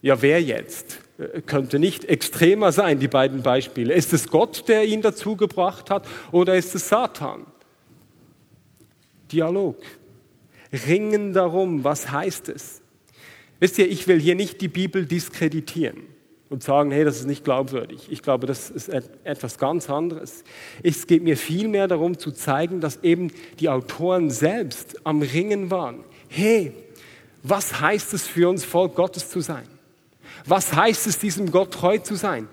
Ja, 0.00 0.22
wer 0.22 0.42
jetzt? 0.42 1.00
Äh, 1.18 1.40
könnte 1.42 1.78
nicht 1.78 2.04
extremer 2.04 2.72
sein, 2.72 3.00
die 3.00 3.08
beiden 3.08 3.42
Beispiele. 3.42 3.94
Ist 3.94 4.12
es 4.12 4.28
Gott, 4.28 4.68
der 4.68 4.84
ihn 4.84 5.02
dazu 5.02 5.36
gebracht 5.36 5.90
hat, 5.90 6.06
oder 6.30 6.56
ist 6.56 6.74
es 6.74 6.88
Satan? 6.88 7.46
Dialog. 9.32 9.76
Ringen 10.86 11.32
darum, 11.32 11.84
was 11.84 12.10
heißt 12.10 12.48
es? 12.50 12.77
Wisst 13.60 13.78
ihr, 13.78 13.90
ich 13.90 14.06
will 14.06 14.20
hier 14.20 14.34
nicht 14.34 14.60
die 14.60 14.68
Bibel 14.68 15.06
diskreditieren 15.06 16.02
und 16.48 16.62
sagen, 16.62 16.90
hey, 16.90 17.04
das 17.04 17.18
ist 17.18 17.26
nicht 17.26 17.44
glaubwürdig. 17.44 18.08
Ich 18.10 18.22
glaube, 18.22 18.46
das 18.46 18.70
ist 18.70 18.88
etwas 18.88 19.58
ganz 19.58 19.90
anderes. 19.90 20.44
Es 20.82 21.06
geht 21.06 21.22
mir 21.22 21.36
vielmehr 21.36 21.88
darum 21.88 22.18
zu 22.18 22.30
zeigen, 22.30 22.80
dass 22.80 23.02
eben 23.02 23.30
die 23.60 23.68
Autoren 23.68 24.30
selbst 24.30 25.04
am 25.04 25.22
Ringen 25.22 25.70
waren. 25.70 26.04
Hey, 26.28 26.72
was 27.42 27.80
heißt 27.80 28.14
es 28.14 28.26
für 28.26 28.48
uns, 28.48 28.64
Volk 28.64 28.94
Gottes 28.94 29.28
zu 29.28 29.40
sein? 29.40 29.66
Was 30.46 30.72
heißt 30.72 31.06
es, 31.06 31.18
diesem 31.18 31.50
Gott 31.50 31.72
treu 31.72 31.98
zu 31.98 32.14
sein? 32.14 32.48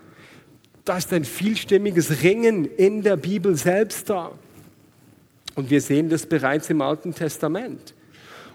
Da 0.84 0.98
ist 0.98 1.12
ein 1.12 1.24
vielstimmiges 1.24 2.22
Ringen 2.22 2.64
in 2.64 3.02
der 3.02 3.16
Bibel 3.16 3.56
selbst 3.56 4.10
da. 4.10 4.32
Und 5.54 5.70
wir 5.70 5.80
sehen 5.80 6.08
das 6.08 6.26
bereits 6.26 6.68
im 6.70 6.80
Alten 6.80 7.14
Testament. 7.14 7.94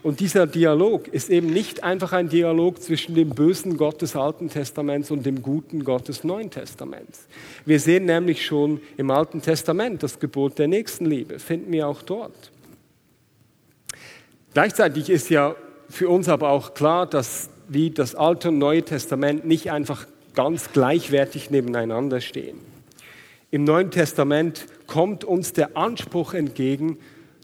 Und 0.04 0.20
dieser 0.20 0.48
Dialog 0.48 1.08
ist 1.08 1.30
eben 1.30 1.48
nicht 1.48 1.84
einfach 1.84 2.12
ein 2.12 2.28
Dialog 2.28 2.82
zwischen 2.82 3.14
dem 3.14 3.30
bösen 3.30 3.78
Gott 3.78 4.02
des 4.02 4.16
Alten 4.16 4.50
Testaments 4.50 5.12
und 5.12 5.26
dem 5.26 5.44
guten 5.44 5.84
Gott 5.84 6.08
des 6.08 6.24
Neuen 6.24 6.50
Testaments. 6.50 7.28
Wir 7.66 7.80
sehen 7.80 8.06
nämlich 8.06 8.44
schon 8.44 8.82
im 8.98 9.12
Alten 9.12 9.42
Testament 9.42 10.02
das 10.02 10.20
Gebot 10.20 10.58
der 10.58 10.68
Nächstenliebe, 10.68 11.38
finden 11.38 11.72
wir 11.72 11.88
auch 11.88 12.02
dort. 12.02 12.52
Gleichzeitig 14.54 15.10
ist 15.10 15.30
ja 15.30 15.56
für 15.88 16.10
uns 16.10 16.28
aber 16.30 16.50
auch 16.50 16.74
klar, 16.74 17.06
dass 17.06 17.50
wie 17.68 17.92
das 17.92 18.16
Alte 18.16 18.50
und 18.50 18.58
Neue 18.58 18.84
Testament 18.84 19.46
nicht 19.46 19.72
einfach 19.72 20.08
ganz 20.34 20.72
gleichwertig 20.74 21.52
nebeneinander 21.52 22.20
stehen. 22.20 22.58
Im 23.50 23.64
Neuen 23.64 23.92
Testament 23.92 24.66
kommt 24.88 25.24
uns 25.24 25.54
der 25.54 25.78
Anspruch 25.78 26.34
entgegen, 26.34 26.98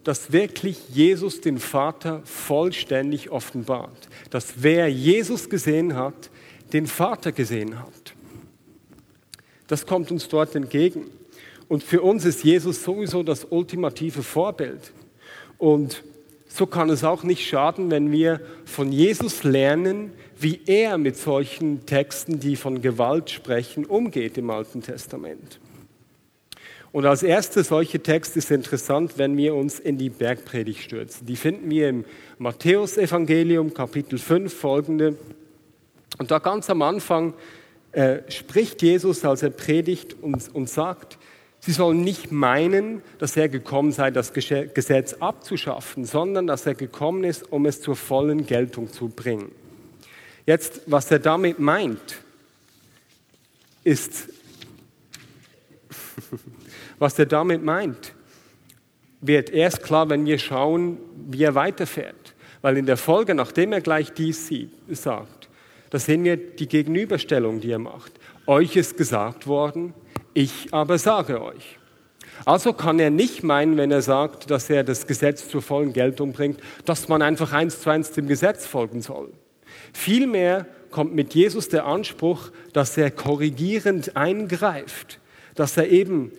dass 0.08 0.32
wirklich 0.32 0.88
Jesus 0.88 1.42
den 1.42 1.58
Vater 1.58 2.22
vollständig 2.24 3.30
offenbart. 3.30 4.08
Dass 4.30 4.54
wer 4.64 4.88
Jesus 4.88 5.50
gesehen 5.50 5.98
hat, 5.98 6.30
den 6.72 6.88
Vater 6.88 7.34
gesehen 7.34 7.78
hat. 7.78 8.14
Das 9.68 9.86
kommt 9.86 10.10
uns 10.10 10.30
dort 10.30 10.56
entgegen. 10.56 11.08
Und 11.68 11.84
für 11.84 12.02
uns 12.02 12.24
ist 12.24 12.46
Jesus 12.46 12.84
sowieso 12.84 13.22
das 13.22 13.48
ultimative 13.50 14.24
Vorbild. 14.24 14.94
Und 15.58 16.06
so 16.48 16.68
kann 16.68 16.90
es 16.90 17.04
auch 17.04 17.24
nicht 17.24 17.46
schaden, 17.46 17.92
wenn 17.92 18.10
wir 18.10 18.40
von 18.64 18.94
Jesus 18.94 19.44
lernen, 19.44 20.14
wie 20.40 20.62
er 20.68 20.98
mit 20.98 21.18
solchen 21.18 21.86
Texten, 21.86 22.40
die 22.40 22.56
von 22.56 22.82
Gewalt 22.82 23.30
sprechen, 23.30 23.86
umgeht 23.86 24.38
im 24.38 24.52
Alten 24.52 24.82
Testament. 24.82 25.60
Und 26.92 27.06
als 27.06 27.24
erster 27.24 27.64
solche 27.64 28.02
Text 28.02 28.38
ist 28.38 28.50
interessant, 28.50 29.18
wenn 29.18 29.38
wir 29.38 29.56
uns 29.56 29.80
in 29.80 29.98
die 29.98 30.10
Bergpredigt 30.10 30.82
stürzen. 30.82 31.28
Die 31.28 31.36
finden 31.36 31.70
wir 31.70 31.90
im 31.90 32.06
Matthäusevangelium 32.38 33.74
Kapitel 33.74 34.18
5 34.18 34.54
folgende. 34.54 35.18
Und 36.18 36.32
da 36.32 36.40
ganz 36.40 36.70
am 36.70 36.82
Anfang 36.82 37.34
äh, 37.92 38.20
spricht 38.30 38.82
Jesus, 38.82 39.24
als 39.26 39.44
er 39.44 39.50
predigt 39.50 40.16
und, 40.22 40.54
und 40.54 40.70
sagt, 40.70 41.18
Sie 41.60 41.72
sollen 41.72 42.02
nicht 42.02 42.32
meinen, 42.32 43.02
dass 43.18 43.36
er 43.36 43.50
gekommen 43.50 43.92
sei, 43.92 44.12
das 44.12 44.32
Gesetz 44.32 45.14
abzuschaffen, 45.14 46.06
sondern 46.06 46.48
dass 46.48 46.66
er 46.66 46.76
gekommen 46.76 47.24
ist, 47.24 47.52
um 47.52 47.66
es 47.66 47.82
zur 47.82 47.96
vollen 47.96 48.46
Geltung 48.46 48.92
zu 48.92 49.10
bringen. 49.10 49.52
Jetzt, 50.46 50.82
was 50.86 51.12
er 51.12 51.20
damit 51.20 51.60
meint, 51.60 52.22
ist 53.84 54.30
Was 57.00 57.18
er 57.20 57.26
damit 57.26 57.64
meint, 57.64 58.14
wird 59.22 59.50
erst 59.50 59.84
klar, 59.84 60.10
wenn 60.10 60.26
wir 60.26 60.38
schauen, 60.38 60.98
wie 61.28 61.44
er 61.44 61.56
weiterfährt. 61.56 62.36
Weil 62.62 62.78
in 62.78 62.86
der 62.86 62.98
Folge, 62.98 63.36
nachdem 63.36 63.72
er 63.74 63.82
gleich 63.82 64.14
dies 64.14 64.48
sieht, 64.48 64.72
sagt, 64.90 65.50
da 65.90 66.00
sehen 66.00 66.24
wir 66.24 66.38
die 66.38 66.68
Gegenüberstellung, 66.68 67.62
die 67.62 67.72
er 67.72 67.80
macht. 67.80 68.14
Euch 68.46 68.76
ist 68.76 68.98
gesagt 68.98 69.48
worden, 69.48 69.94
ich 70.34 70.74
aber 70.74 70.98
sage 70.98 71.42
euch. 71.42 71.80
Also 72.46 72.74
kann 72.74 73.00
er 73.00 73.10
nicht 73.10 73.44
meinen, 73.44 73.78
wenn 73.78 73.92
er 73.92 74.02
sagt, 74.02 74.52
dass 74.52 74.70
er 74.70 74.84
das 74.84 75.08
Gesetz 75.08 75.50
zur 75.50 75.62
vollen 75.62 75.94
Geltung 75.94 76.34
bringt, 76.34 76.60
dass 76.86 77.08
man 77.08 77.22
einfach 77.22 77.54
eins 77.54 77.82
zu 77.82 77.90
eins 77.90 78.12
dem 78.12 78.28
Gesetz 78.28 78.66
folgen 78.66 79.02
soll. 79.02 79.32
Vielmehr 79.94 80.68
kommt 80.92 81.16
mit 81.16 81.34
Jesus 81.34 81.70
der 81.70 81.86
Anspruch, 81.86 82.52
dass 82.74 82.98
er 82.98 83.12
korrigierend 83.12 84.16
eingreift, 84.16 85.20
dass 85.56 85.78
er 85.78 85.90
eben 85.90 86.32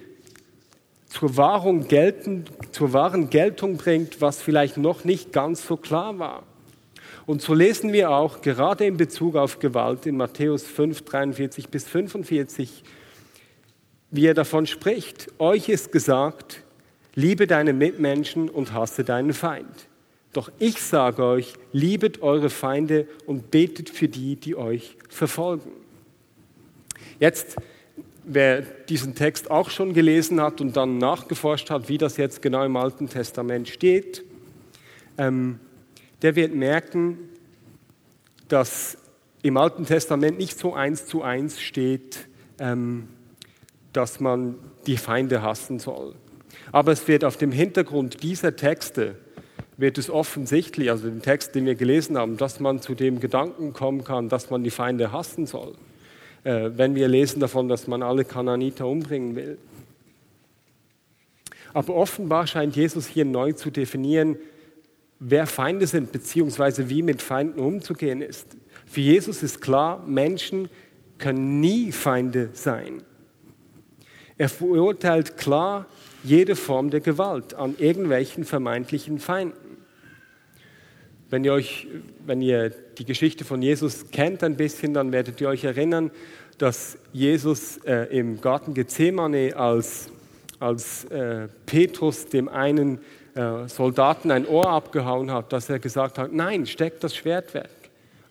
zur, 1.08 1.36
Wahrung 1.36 1.88
gelten, 1.88 2.44
zur 2.72 2.92
wahren 2.92 3.30
Geltung 3.30 3.76
bringt, 3.76 4.20
was 4.20 4.40
vielleicht 4.40 4.76
noch 4.76 5.04
nicht 5.04 5.32
ganz 5.32 5.66
so 5.66 5.76
klar 5.76 6.18
war. 6.18 6.44
Und 7.26 7.42
so 7.42 7.52
lesen 7.52 7.92
wir 7.92 8.10
auch 8.10 8.40
gerade 8.40 8.86
in 8.86 8.96
Bezug 8.96 9.36
auf 9.36 9.58
Gewalt 9.58 10.06
in 10.06 10.16
Matthäus 10.16 10.62
5, 10.62 11.02
43 11.02 11.68
bis 11.68 11.86
45, 11.86 12.82
wie 14.10 14.26
er 14.26 14.34
davon 14.34 14.66
spricht. 14.66 15.28
Euch 15.38 15.68
ist 15.68 15.92
gesagt, 15.92 16.62
liebe 17.14 17.46
deine 17.46 17.72
Mitmenschen 17.72 18.48
und 18.48 18.72
hasse 18.72 19.04
deinen 19.04 19.34
Feind. 19.34 19.88
Doch 20.32 20.50
ich 20.58 20.80
sage 20.80 21.24
euch, 21.24 21.54
liebet 21.72 22.22
eure 22.22 22.50
Feinde 22.50 23.06
und 23.26 23.50
betet 23.50 23.90
für 23.90 24.08
die, 24.08 24.36
die 24.36 24.56
euch 24.56 24.96
verfolgen. 25.08 25.70
Jetzt, 27.18 27.56
wer 28.28 28.60
diesen 28.60 29.14
Text 29.14 29.50
auch 29.50 29.70
schon 29.70 29.94
gelesen 29.94 30.40
hat 30.40 30.60
und 30.60 30.76
dann 30.76 30.98
nachgeforscht 30.98 31.70
hat, 31.70 31.88
wie 31.88 31.98
das 31.98 32.16
jetzt 32.16 32.42
genau 32.42 32.64
im 32.64 32.76
Alten 32.76 33.08
Testament 33.08 33.68
steht, 33.68 34.22
ähm, 35.16 35.58
der 36.22 36.36
wird 36.36 36.54
merken, 36.54 37.18
dass 38.48 38.98
im 39.42 39.56
Alten 39.56 39.86
Testament 39.86 40.38
nicht 40.38 40.58
so 40.58 40.74
eins 40.74 41.06
zu 41.06 41.22
eins 41.22 41.60
steht, 41.60 42.28
ähm, 42.58 43.08
dass 43.92 44.20
man 44.20 44.56
die 44.86 44.96
Feinde 44.96 45.42
hassen 45.42 45.78
soll. 45.78 46.14
Aber 46.70 46.92
es 46.92 47.08
wird 47.08 47.24
auf 47.24 47.36
dem 47.36 47.52
Hintergrund 47.52 48.22
dieser 48.22 48.56
Texte, 48.56 49.16
wird 49.76 49.96
es 49.96 50.10
offensichtlich, 50.10 50.90
also 50.90 51.08
den 51.08 51.22
Text, 51.22 51.54
den 51.54 51.64
wir 51.64 51.76
gelesen 51.76 52.18
haben, 52.18 52.36
dass 52.36 52.60
man 52.60 52.80
zu 52.80 52.94
dem 52.94 53.20
Gedanken 53.20 53.72
kommen 53.72 54.04
kann, 54.04 54.28
dass 54.28 54.50
man 54.50 54.64
die 54.64 54.70
Feinde 54.70 55.12
hassen 55.12 55.46
soll. 55.46 55.74
Äh, 56.44 56.70
wenn 56.76 56.94
wir 56.94 57.08
lesen 57.08 57.40
davon, 57.40 57.68
dass 57.68 57.86
man 57.86 58.02
alle 58.02 58.24
Kananiter 58.24 58.86
umbringen 58.86 59.36
will. 59.36 59.58
Aber 61.74 61.94
offenbar 61.94 62.46
scheint 62.46 62.76
Jesus 62.76 63.06
hier 63.06 63.24
neu 63.24 63.52
zu 63.52 63.70
definieren, 63.70 64.36
wer 65.18 65.46
Feinde 65.46 65.86
sind, 65.86 66.12
beziehungsweise 66.12 66.88
wie 66.88 67.02
mit 67.02 67.22
Feinden 67.22 67.60
umzugehen 67.60 68.22
ist. 68.22 68.56
Für 68.86 69.00
Jesus 69.00 69.42
ist 69.42 69.60
klar, 69.60 70.04
Menschen 70.06 70.68
können 71.18 71.60
nie 71.60 71.92
Feinde 71.92 72.50
sein. 72.52 73.02
Er 74.38 74.48
verurteilt 74.48 75.36
klar 75.36 75.86
jede 76.22 76.56
Form 76.56 76.90
der 76.90 77.00
Gewalt 77.00 77.54
an 77.54 77.74
irgendwelchen 77.78 78.44
vermeintlichen 78.44 79.18
Feinden. 79.18 79.67
Wenn 81.30 81.44
ihr, 81.44 81.52
euch, 81.52 81.86
wenn 82.24 82.40
ihr 82.40 82.70
die 82.70 83.04
Geschichte 83.04 83.44
von 83.44 83.60
Jesus 83.60 84.10
kennt 84.10 84.42
ein 84.42 84.56
bisschen, 84.56 84.94
dann 84.94 85.12
werdet 85.12 85.40
ihr 85.40 85.48
euch 85.48 85.64
erinnern, 85.64 86.10
dass 86.56 86.96
Jesus 87.12 87.78
äh, 87.84 88.04
im 88.16 88.40
Garten 88.40 88.72
Gethsemane 88.72 89.54
als, 89.54 90.08
als 90.58 91.04
äh, 91.04 91.48
Petrus 91.66 92.26
dem 92.26 92.48
einen 92.48 92.98
äh, 93.34 93.68
Soldaten 93.68 94.30
ein 94.30 94.46
Ohr 94.46 94.70
abgehauen 94.70 95.30
hat, 95.30 95.52
dass 95.52 95.68
er 95.68 95.78
gesagt 95.78 96.18
hat, 96.18 96.32
nein, 96.32 96.66
steckt 96.66 97.04
das 97.04 97.14
Schwert 97.14 97.52
weg. 97.52 97.68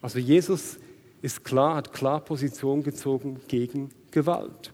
Also 0.01 0.18
Jesus 0.18 0.77
ist 1.22 1.46
klar, 1.46 1.75
hat 1.75 1.94
klar 1.94 2.20
Position 2.22 2.82
gezogen 2.82 3.39
gegen 3.48 3.92
Gewalt. 4.12 4.72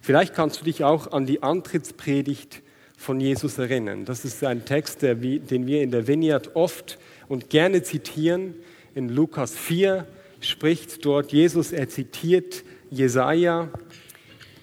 Vielleicht 0.00 0.34
kannst 0.34 0.60
du 0.60 0.64
dich 0.64 0.84
auch 0.84 1.12
an 1.12 1.26
die 1.26 1.42
Antrittspredigt 1.42 2.62
von 3.00 3.18
Jesus 3.18 3.56
erinnern. 3.56 4.04
Das 4.04 4.26
ist 4.26 4.44
ein 4.44 4.66
Text, 4.66 5.00
den 5.00 5.22
wir 5.22 5.82
in 5.82 5.90
der 5.90 6.06
Vineyard 6.06 6.54
oft 6.54 6.98
und 7.28 7.48
gerne 7.48 7.82
zitieren. 7.82 8.54
In 8.94 9.08
Lukas 9.08 9.56
4 9.56 10.06
spricht 10.40 11.02
dort 11.06 11.32
Jesus, 11.32 11.72
er 11.72 11.88
zitiert 11.88 12.62
Jesaja 12.90 13.70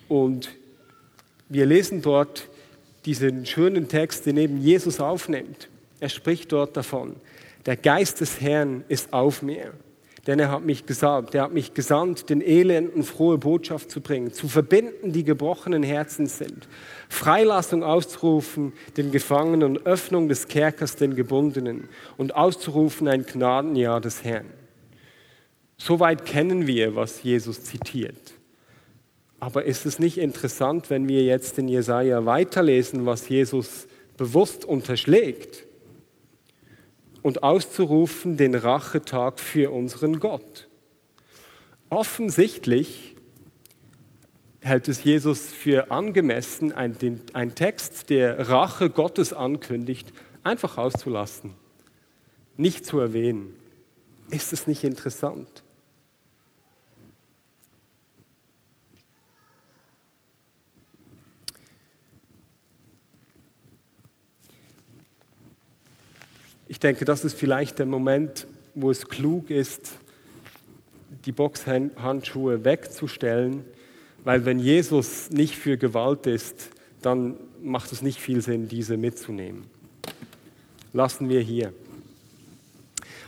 und 0.08 0.56
wir 1.50 1.65
lesen 1.65 2.03
dort, 2.03 2.48
diesen 3.06 3.48
schönen 3.48 3.88
Text, 3.88 4.27
den 4.27 4.38
eben 4.38 4.62
Jesus 4.62 5.00
aufnimmt. 5.00 5.67
Er 6.00 6.10
spricht 6.10 6.51
dort 6.51 6.77
davon, 6.77 7.15
der 7.65 7.75
Geist 7.75 8.22
des 8.22 8.39
Herrn 8.39 8.84
ist 8.88 9.13
auf 9.13 9.41
mir, 9.41 9.74
denn 10.27 10.39
er 10.39 10.51
hat 10.51 10.65
mich 10.65 10.86
gesagt, 10.86 11.34
er 11.36 11.43
hat 11.43 11.53
mich 11.53 11.74
gesandt, 11.74 12.29
den 12.29 12.41
Elenden 12.41 13.03
frohe 13.03 13.38
Botschaft 13.38 13.89
zu 13.89 14.01
bringen, 14.01 14.34
zu 14.34 14.50
verbinden, 14.50 15.13
die 15.13 15.24
gebrochenen 15.24 15.84
Herzen 15.84 16.27
sind, 16.27 16.67
Freilassung 17.07 17.81
auszurufen 17.81 18.74
den 18.98 19.12
Gefangenen 19.12 19.63
und 19.63 19.85
Öffnung 19.85 20.27
des 20.27 20.50
Kerkers 20.50 20.98
den 20.98 21.16
Gebundenen 21.16 21.87
und 22.18 22.35
auszurufen 22.35 23.07
ein 23.07 23.25
Gnadenjahr 23.25 24.01
des 24.01 24.25
Herrn. 24.25 24.48
Soweit 25.77 26.25
kennen 26.25 26.68
wir, 26.68 26.96
was 26.96 27.24
Jesus 27.24 27.63
zitiert. 27.63 28.33
Aber 29.40 29.63
ist 29.63 29.85
es 29.85 30.00
nicht 30.00 30.18
interessant, 30.18 30.90
wenn 30.90 31.07
wir 31.07 31.24
jetzt 31.24 31.57
in 31.57 31.68
Jesaja 31.68 32.25
weiterlesen, 32.25 33.05
was 33.05 33.29
Jesus 33.29 33.87
bewusst 34.18 34.66
unterschlägt? 34.66 35.67
Und 37.27 37.44
auszurufen 37.44 38.37
den 38.37 38.55
Rachetag 38.55 39.42
für 39.42 39.74
unseren 39.74 40.22
Gott. 40.22 40.70
Offensichtlich 41.90 43.18
hält 44.61 44.87
es 44.87 45.03
Jesus 45.03 45.48
für 45.48 45.92
angemessen, 45.92 46.72
einen 46.72 47.53
Text, 47.53 48.09
der 48.11 48.48
Rache 48.48 48.90
Gottes 48.90 49.33
ankündigt, 49.33 50.13
einfach 50.44 50.77
auszulassen, 50.77 51.53
nicht 52.55 52.85
zu 52.85 52.98
erwähnen. 52.98 53.53
Ist 54.29 54.53
es 54.53 54.66
nicht 54.66 54.85
interessant? 54.85 55.63
Ich 66.68 66.80
denke, 66.80 67.06
das 67.06 67.24
ist 67.24 67.38
vielleicht 67.38 67.80
der 67.80 67.86
Moment, 67.86 68.46
wo 68.75 68.92
es 68.92 69.08
klug 69.08 69.50
ist, 69.50 69.94
die 71.25 71.32
Boxhandschuhe 71.32 72.66
wegzustellen, 72.66 73.64
weil 74.24 74.46
wenn 74.46 74.60
Jesus 74.60 75.30
nicht 75.30 75.56
für 75.56 75.77
Gewalt 75.77 76.27
ist, 76.27 76.70
dann 77.01 77.36
macht 77.62 77.92
es 77.92 78.01
nicht 78.01 78.20
viel 78.20 78.42
Sinn, 78.42 78.68
diese 78.68 78.98
mitzunehmen. 78.98 79.64
Lassen 80.94 81.30
wir 81.30 81.42
hier. 81.42 81.74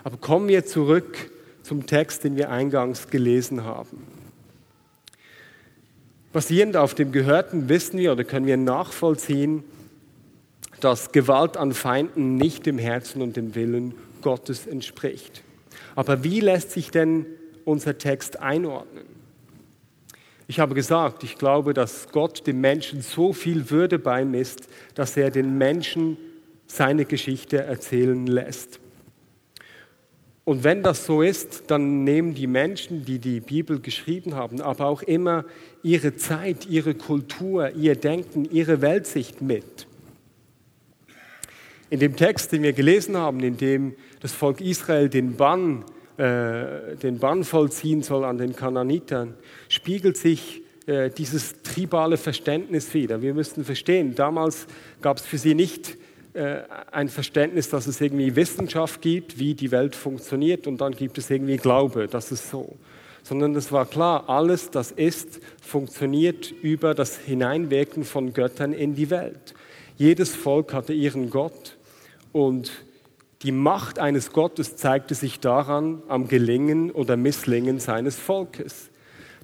Aber 0.04 0.17
kommen 0.17 0.47
wir 0.47 0.65
zurück 0.65 1.32
zum 1.63 1.86
Text, 1.86 2.23
den 2.23 2.36
wir 2.36 2.49
eingangs 2.49 3.10
gelesen 3.10 3.63
haben. 3.63 4.06
Basierend 6.34 6.78
auf 6.78 6.93
dem 6.93 7.12
Gehörten 7.12 7.69
wissen 7.69 7.97
wir 7.99 8.12
oder 8.12 8.23
können 8.23 8.45
wir 8.45 8.58
nachvollziehen, 8.58 9.63
dass 10.79 11.11
Gewalt 11.11 11.57
an 11.57 11.73
Feinden 11.73 12.35
nicht 12.35 12.65
dem 12.65 12.77
Herzen 12.77 13.21
und 13.21 13.35
dem 13.35 13.55
Willen 13.55 13.93
Gottes 14.21 14.67
entspricht. 14.67 15.43
Aber 15.95 16.23
wie 16.23 16.39
lässt 16.39 16.71
sich 16.71 16.91
denn 16.91 17.25
unser 17.65 17.97
Text 17.97 18.39
einordnen? 18.39 19.05
Ich 20.47 20.59
habe 20.59 20.73
gesagt, 20.73 21.23
ich 21.23 21.37
glaube, 21.37 21.73
dass 21.73 22.09
Gott 22.11 22.47
dem 22.47 22.59
Menschen 22.59 23.01
so 23.01 23.33
viel 23.33 23.69
Würde 23.69 23.99
beimisst, 23.99 24.67
dass 24.95 25.15
er 25.15 25.29
den 25.29 25.57
Menschen 25.57 26.17
seine 26.65 27.05
Geschichte 27.05 27.57
erzählen 27.57 28.25
lässt. 28.25 28.79
Und 30.45 30.63
wenn 30.63 30.81
das 30.81 31.05
so 31.05 31.21
ist, 31.21 31.65
dann 31.67 32.03
nehmen 32.03 32.33
die 32.33 32.47
Menschen, 32.47 33.05
die 33.05 33.19
die 33.19 33.39
Bibel 33.39 33.79
geschrieben 33.79 34.33
haben, 34.33 34.61
aber 34.61 34.87
auch 34.87 35.03
immer 35.03 35.45
ihre 35.83 36.15
Zeit, 36.15 36.65
ihre 36.65 36.95
Kultur, 36.95 37.69
ihr 37.75 37.95
Denken, 37.95 38.45
ihre 38.49 38.81
Weltsicht 38.81 39.43
mit. 39.43 39.85
In 41.89 41.99
dem 41.99 42.15
Text, 42.15 42.52
den 42.52 42.62
wir 42.62 42.73
gelesen 42.73 43.17
haben, 43.17 43.39
in 43.39 43.58
dem 43.58 43.95
das 44.19 44.32
Volk 44.32 44.62
Israel 44.62 45.10
den 45.10 45.36
Bann, 45.36 45.84
äh, 46.17 46.95
den 47.02 47.17
Bann 47.17 47.43
vollziehen 47.43 48.04
soll 48.04 48.25
an 48.25 48.38
den 48.38 48.56
Kananitern, 48.56 49.34
spiegelt 49.69 50.17
sich 50.17 50.62
äh, 50.86 51.10
dieses 51.10 51.62
tribale 51.63 52.17
Verständnis 52.17 52.93
wieder. 52.93 53.21
Wir 53.21 53.34
müssen 53.34 53.63
verstehen, 53.63 54.13
damals 54.13 54.67
gab 55.02 55.17
es 55.17 55.25
für 55.25 55.39
sie 55.39 55.56
nicht 55.56 55.97
äh, 56.34 56.60
ein 56.91 57.10
Verständnis, 57.10 57.69
dass 57.69 57.88
es 57.88 57.99
irgendwie 57.99 58.36
Wissenschaft 58.36 59.02
gibt, 59.02 59.39
wie 59.39 59.56
die 59.56 59.71
Welt 59.71 59.95
funktioniert, 59.95 60.67
und 60.67 60.80
dann 60.82 60.91
gibt 60.91 61.17
es 61.17 61.30
irgendwie 61.32 61.58
Glaube, 61.58 62.08
das 62.08 62.32
ist 62.32 62.52
so. 62.52 62.78
Sondern 63.23 63.56
es 63.56 63.71
war 63.71 63.88
klar, 63.88 64.30
alles, 64.30 64.69
das 64.69 64.91
ist, 64.91 65.39
funktioniert 65.60 66.52
über 66.62 66.93
das 66.93 67.17
Hineinwirken 67.17 68.04
von 68.04 68.32
Göttern 68.34 68.73
in 68.73 68.93
die 68.93 69.10
Welt. 69.10 69.56
Jedes 69.97 70.36
Volk 70.36 70.73
hatte 70.73 70.93
ihren 70.93 71.32
Gott 71.32 71.78
und 72.31 72.71
die 73.41 73.51
Macht 73.51 73.99
eines 73.99 74.31
Gottes 74.31 74.75
zeigte 74.75 75.15
sich 75.15 75.39
daran 75.39 76.03
am 76.07 76.27
Gelingen 76.27 76.91
oder 76.91 77.15
Misslingen 77.17 77.79
seines 77.79 78.17
Volkes. 78.17 78.89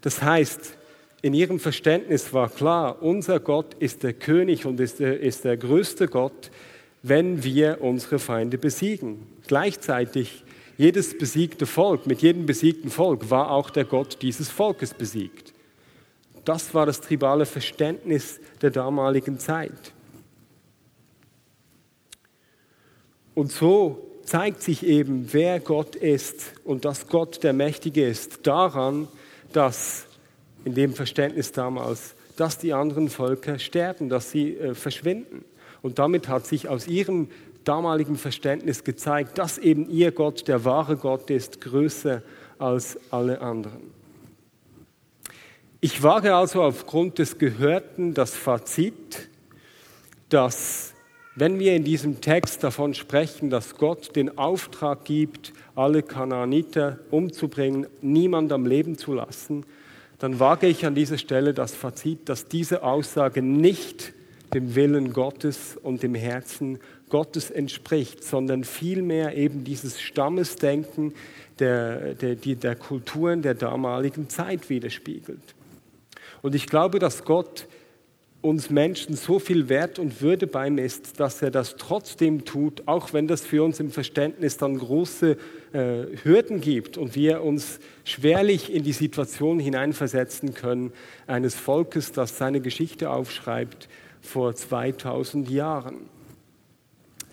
Das 0.01 0.21
heißt, 0.21 0.77
in 1.21 1.33
ihrem 1.33 1.59
Verständnis 1.59 2.33
war 2.33 2.49
klar, 2.49 3.01
unser 3.01 3.39
Gott 3.39 3.73
ist 3.75 4.03
der 4.03 4.13
König 4.13 4.65
und 4.65 4.79
ist 4.79 4.99
der, 4.99 5.19
ist 5.19 5.45
der 5.45 5.57
größte 5.57 6.07
Gott, 6.07 6.51
wenn 7.03 7.43
wir 7.43 7.81
unsere 7.81 8.19
Feinde 8.19 8.57
besiegen. 8.57 9.25
Gleichzeitig 9.47 10.43
Jedes 10.77 11.17
besiegte 11.17 11.65
Volk, 11.65 12.05
mit 12.05 12.21
jedem 12.21 12.45
besiegten 12.45 12.89
Volk 12.89 13.29
war 13.29 13.49
auch 13.49 13.69
der 13.69 13.85
Gott 13.85 14.21
dieses 14.21 14.49
Volkes 14.49 14.93
besiegt. 14.93 15.53
Das 16.43 16.73
war 16.73 16.85
das 16.85 16.99
tribale 16.99 17.45
Verständnis 17.45 18.41
der 18.61 18.71
damaligen 18.71 19.39
Zeit. 19.39 19.93
Und 23.35 23.51
so 23.51 24.01
zeigt 24.23 24.63
sich 24.63 24.85
eben, 24.85 25.27
wer 25.31 25.59
Gott 25.59 25.95
ist 25.95 26.53
und 26.63 26.85
dass 26.85 27.07
Gott 27.07 27.43
der 27.43 27.53
Mächtige 27.53 28.07
ist, 28.07 28.47
daran, 28.47 29.07
dass 29.53 30.07
in 30.63 30.73
dem 30.73 30.93
Verständnis 30.93 31.51
damals, 31.51 32.15
dass 32.37 32.57
die 32.57 32.73
anderen 32.73 33.09
Völker 33.09 33.59
sterben, 33.59 34.09
dass 34.09 34.31
sie 34.31 34.57
äh, 34.57 34.73
verschwinden. 34.73 35.45
Und 35.81 35.99
damit 35.99 36.27
hat 36.27 36.47
sich 36.47 36.67
aus 36.67 36.87
ihrem 36.87 37.29
damaligen 37.63 38.15
Verständnis 38.15 38.83
gezeigt, 38.83 39.37
dass 39.37 39.57
eben 39.57 39.89
ihr 39.89 40.11
Gott 40.11 40.47
der 40.47 40.65
wahre 40.65 40.97
Gott 40.97 41.29
ist, 41.29 41.61
größer 41.61 42.23
als 42.57 42.97
alle 43.11 43.41
anderen. 43.41 43.91
Ich 45.81 46.01
wage 46.01 46.33
also 46.33 46.63
aufgrund 46.63 47.19
des 47.19 47.37
Gehörten 47.37 48.15
das 48.15 48.33
Fazit, 48.33 49.29
dass 50.29 50.94
wenn 51.35 51.59
wir 51.59 51.75
in 51.75 51.83
diesem 51.83 52.21
Text 52.21 52.63
davon 52.63 52.93
sprechen, 52.93 53.49
dass 53.49 53.75
Gott 53.75 54.15
den 54.15 54.37
Auftrag 54.37 55.03
gibt, 55.03 55.51
alle 55.75 56.01
Kanaaniter 56.01 56.99
umzubringen, 57.11 57.87
niemand 58.01 58.53
am 58.53 58.65
Leben 58.65 58.97
zu 58.97 59.13
lassen, 59.13 59.65
dann 60.19 60.39
wage 60.39 60.67
ich 60.67 60.85
an 60.85 60.95
dieser 60.95 61.17
Stelle 61.17 61.53
das 61.53 61.75
Fazit, 61.75 62.29
dass 62.29 62.47
diese 62.47 62.83
Aussage 62.83 63.41
nicht 63.41 64.13
dem 64.53 64.75
Willen 64.75 65.11
Gottes 65.11 65.77
und 65.81 66.03
dem 66.03 66.15
Herzen 66.15 66.79
Gottes 67.09 67.51
entspricht, 67.51 68.23
sondern 68.23 68.63
vielmehr 68.63 69.35
eben 69.35 69.65
dieses 69.65 69.99
Stammesdenken 69.99 71.13
der, 71.59 72.13
der, 72.13 72.35
der 72.35 72.75
Kulturen 72.75 73.41
der 73.41 73.55
damaligen 73.55 74.29
Zeit 74.29 74.69
widerspiegelt. 74.69 75.55
Und 76.41 76.55
ich 76.55 76.67
glaube, 76.67 76.99
dass 76.99 77.25
Gott 77.25 77.67
uns 78.45 78.69
Menschen 78.69 79.15
so 79.15 79.39
viel 79.39 79.69
Wert 79.69 79.97
und 79.97 80.21
Würde 80.21 80.45
beimisst, 80.45 81.19
dass 81.19 81.41
er 81.41 81.49
das 81.49 81.75
trotzdem 81.77 82.45
tut, 82.45 82.83
auch 82.85 83.11
wenn 83.11 83.27
das 83.27 83.41
für 83.41 83.63
uns 83.63 83.79
im 83.79 83.89
Verständnis 83.89 84.57
dann 84.57 84.77
große 84.77 85.35
äh, 85.73 86.05
Hürden 86.23 86.61
gibt 86.61 86.97
und 86.97 87.15
wir 87.15 87.41
uns 87.41 87.79
schwerlich 88.03 88.71
in 88.71 88.83
die 88.83 88.93
Situation 88.93 89.59
hineinversetzen 89.59 90.53
können 90.53 90.93
eines 91.25 91.55
Volkes, 91.55 92.11
das 92.11 92.37
seine 92.37 92.61
Geschichte 92.61 93.09
aufschreibt 93.09 93.89
vor 94.21 94.55
2000 94.55 95.49
Jahren. 95.49 96.09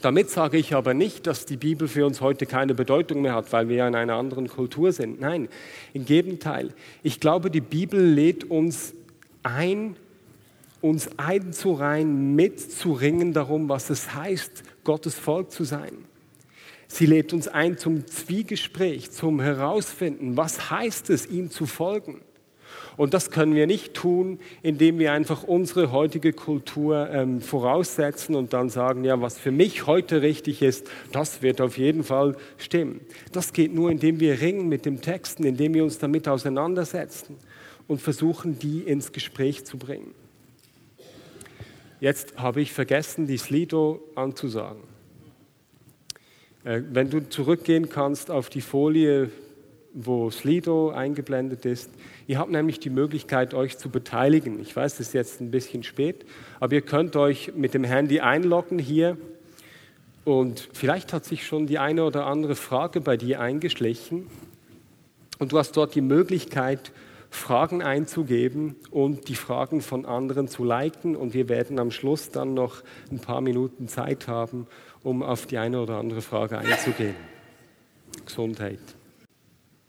Damit 0.01 0.31
sage 0.31 0.57
ich 0.57 0.75
aber 0.75 0.95
nicht, 0.95 1.27
dass 1.27 1.47
die 1.47 1.59
Bibel 1.59 1.89
für 1.89 2.07
uns 2.07 2.23
heute 2.23 2.47
keine 2.47 2.75
Bedeutung 2.75 3.23
mehr 3.23 3.35
hat, 3.35 3.53
weil 3.53 3.69
wir 3.69 3.77
ja 3.77 3.89
in 3.89 3.95
einer 3.95 4.15
anderen 4.15 4.49
Kultur 4.49 4.93
sind. 4.93 5.21
Nein, 5.21 5.49
im 5.93 6.07
Gegenteil. 6.07 6.71
Ich 7.03 7.21
glaube, 7.21 7.51
die 7.51 7.61
Bibel 7.61 8.03
lädt 8.03 8.51
uns 8.51 8.95
ein, 9.43 9.95
uns 10.83 11.09
einzureihen, 11.17 12.35
mitzuringen 12.35 13.33
darum, 13.33 13.69
was 13.69 13.89
es 13.89 14.15
heißt, 14.15 14.63
Gottes 14.85 15.15
Volk 15.15 15.51
zu 15.51 15.65
sein. 15.65 15.97
Sie 16.89 17.07
lädt 17.07 17.33
uns 17.33 17.49
ein 17.49 17.79
zum 17.79 18.07
Zwiegespräch, 18.07 19.11
zum 19.13 19.41
Herausfinden, 19.41 20.37
was 20.37 20.71
heißt 20.71 21.09
es, 21.09 21.27
ihm 21.27 21.51
zu 21.51 21.65
folgen. 21.65 22.21
Und 22.97 23.15
das 23.15 23.31
können 23.31 23.55
wir 23.55 23.67
nicht 23.67 23.95
tun, 23.95 24.39
indem 24.63 24.99
wir 24.99 25.13
einfach 25.13 25.43
unsere 25.43 25.93
heutige 25.93 26.33
Kultur 26.33 27.09
ähm, 27.11 27.41
voraussetzen 27.41 28.35
und 28.35 28.53
dann 28.53 28.69
sagen, 28.69 29.05
ja, 29.05 29.21
was 29.21 29.39
für 29.39 29.51
mich 29.51 29.87
heute 29.87 30.21
richtig 30.21 30.63
ist, 30.63 30.91
das 31.13 31.43
wird 31.43 31.61
auf 31.61 31.79
jeden 31.79 32.05
Fall 32.05 32.37
stimmen. 32.59 33.01
Das 33.33 33.53
geht 33.53 33.75
nur, 33.75 33.91
indem 33.91 34.21
wir 34.21 34.41
ringen 34.41 34.69
mit 34.69 34.85
dem 34.85 35.01
Texten, 35.01 35.45
indem 35.45 35.75
wir 35.75 35.85
uns 35.85 35.99
damit 35.99 36.29
auseinandersetzen 36.29 37.37
und 37.89 38.01
versuchen, 38.01 38.59
die 38.59 38.81
ins 38.81 39.13
Gespräch 39.13 39.65
zu 39.65 39.79
bringen. 39.79 40.15
Jetzt 42.03 42.37
habe 42.37 42.61
ich 42.61 42.73
vergessen, 42.73 43.29
die 43.29 43.39
Slido 43.39 44.03
anzusagen. 44.17 44.83
Äh, 46.65 46.81
wenn 46.91 47.11
du 47.11 47.29
zurückgehen 47.29 47.91
kannst 47.91 48.29
auf 48.29 48.51
die 48.51 48.61
Folie, 48.61 49.31
wo 49.95 50.29
Slido 50.29 50.91
eingeblendet 50.91 51.65
ist. 51.65 51.93
Ihr 52.27 52.41
habt 52.41 52.51
nämlich 52.51 52.81
die 52.81 52.91
Möglichkeit, 52.91 53.55
euch 53.55 53.79
zu 53.79 53.89
beteiligen. 53.89 54.61
Ich 54.61 54.75
weiß, 54.75 54.95
es 54.95 55.01
ist 55.09 55.15
jetzt 55.15 55.41
ein 55.41 55.53
bisschen 55.53 55.85
spät, 55.85 56.27
aber 56.59 56.75
ihr 56.75 56.81
könnt 56.81 57.15
euch 57.15 57.53
mit 57.55 57.73
dem 57.73 57.85
Handy 57.85 58.19
einloggen 58.19 58.81
hier 58.81 59.17
und 60.25 60.71
vielleicht 60.73 61.13
hat 61.13 61.25
sich 61.25 61.47
schon 61.47 61.69
die 61.69 61.79
eine 61.79 62.05
oder 62.05 62.27
andere 62.27 62.57
Frage 62.57 63.01
bei 63.01 63.17
dir 63.17 63.39
eingeschlichen 63.39 64.27
und 65.39 65.53
du 65.53 65.59
hast 65.59 65.77
dort 65.77 65.95
die 65.95 66.01
Möglichkeit, 66.01 66.91
Fragen 67.33 67.83
einzugeben 67.83 68.77
und 68.91 69.29
die 69.29 69.35
Fragen 69.35 69.81
von 69.81 70.05
anderen 70.05 70.49
zu 70.49 70.65
liken. 70.65 71.17
Und 71.17 71.33
wir 71.33 71.49
werden 71.49 71.79
am 71.79 71.91
Schluss 71.91 72.31
dann 72.31 72.53
noch 72.53 72.83
ein 73.11 73.21
paar 73.21 73.41
Minuten 73.41 73.89
Zeit 73.89 74.29
haben, 74.29 74.67
um 75.03 75.23
auf 75.23 75.47
die 75.47 75.57
eine 75.57 75.81
oder 75.81 75.97
andere 75.97 76.21
Frage 76.21 76.59
einzugehen. 76.59 77.15
Gesundheit. 78.27 78.79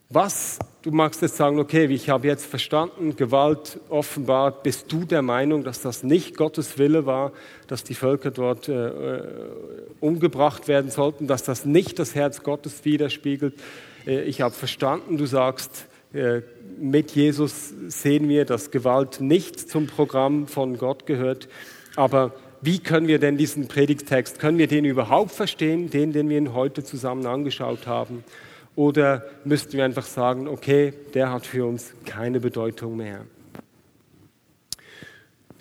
Was, 0.09 0.57
du 0.83 0.91
magst 0.91 1.21
jetzt 1.21 1.35
sagen, 1.35 1.59
okay, 1.59 1.85
ich 1.85 2.09
habe 2.09 2.27
jetzt 2.27 2.45
verstanden, 2.45 3.17
Gewalt 3.17 3.79
offenbar, 3.89 4.51
bist 4.63 4.91
du 4.91 5.03
der 5.03 5.21
Meinung, 5.21 5.63
dass 5.65 5.81
das 5.81 6.01
nicht 6.01 6.37
Gottes 6.37 6.77
Wille 6.77 7.05
war, 7.05 7.33
dass 7.67 7.83
die 7.83 7.95
Völker 7.95 8.31
dort 8.31 8.69
äh, 8.69 8.87
äh 8.87 9.23
umgebracht 9.99 10.67
werden 10.67 10.91
sollten, 10.91 11.27
dass 11.27 11.43
das 11.43 11.65
nicht 11.65 11.99
das 11.99 12.15
Herz 12.15 12.43
Gottes 12.43 12.85
widerspiegelt? 12.85 13.55
Äh, 14.07 14.21
ich 14.21 14.41
habe 14.41 14.53
verstanden, 14.53 15.17
du 15.17 15.25
sagst, 15.25 15.87
äh, 16.13 16.41
mit 16.79 17.11
Jesus 17.11 17.73
sehen 17.87 18.29
wir, 18.29 18.45
dass 18.45 18.71
Gewalt 18.71 19.21
nicht 19.21 19.59
zum 19.69 19.87
Programm 19.87 20.47
von 20.47 20.77
Gott 20.77 21.05
gehört. 21.05 21.47
Aber 21.95 22.33
wie 22.61 22.79
können 22.79 23.07
wir 23.07 23.19
denn 23.19 23.37
diesen 23.37 23.67
Predigtext, 23.67 24.39
können 24.39 24.57
wir 24.57 24.67
den 24.67 24.85
überhaupt 24.85 25.31
verstehen, 25.31 25.89
den, 25.89 26.13
den 26.13 26.29
wir 26.29 26.37
ihn 26.37 26.53
heute 26.53 26.83
zusammen 26.83 27.25
angeschaut 27.25 27.87
haben? 27.87 28.23
Oder 28.75 29.25
müssten 29.43 29.73
wir 29.73 29.85
einfach 29.85 30.05
sagen, 30.05 30.47
okay, 30.47 30.93
der 31.13 31.31
hat 31.31 31.45
für 31.45 31.65
uns 31.65 31.93
keine 32.05 32.39
Bedeutung 32.39 32.97
mehr? 32.97 33.25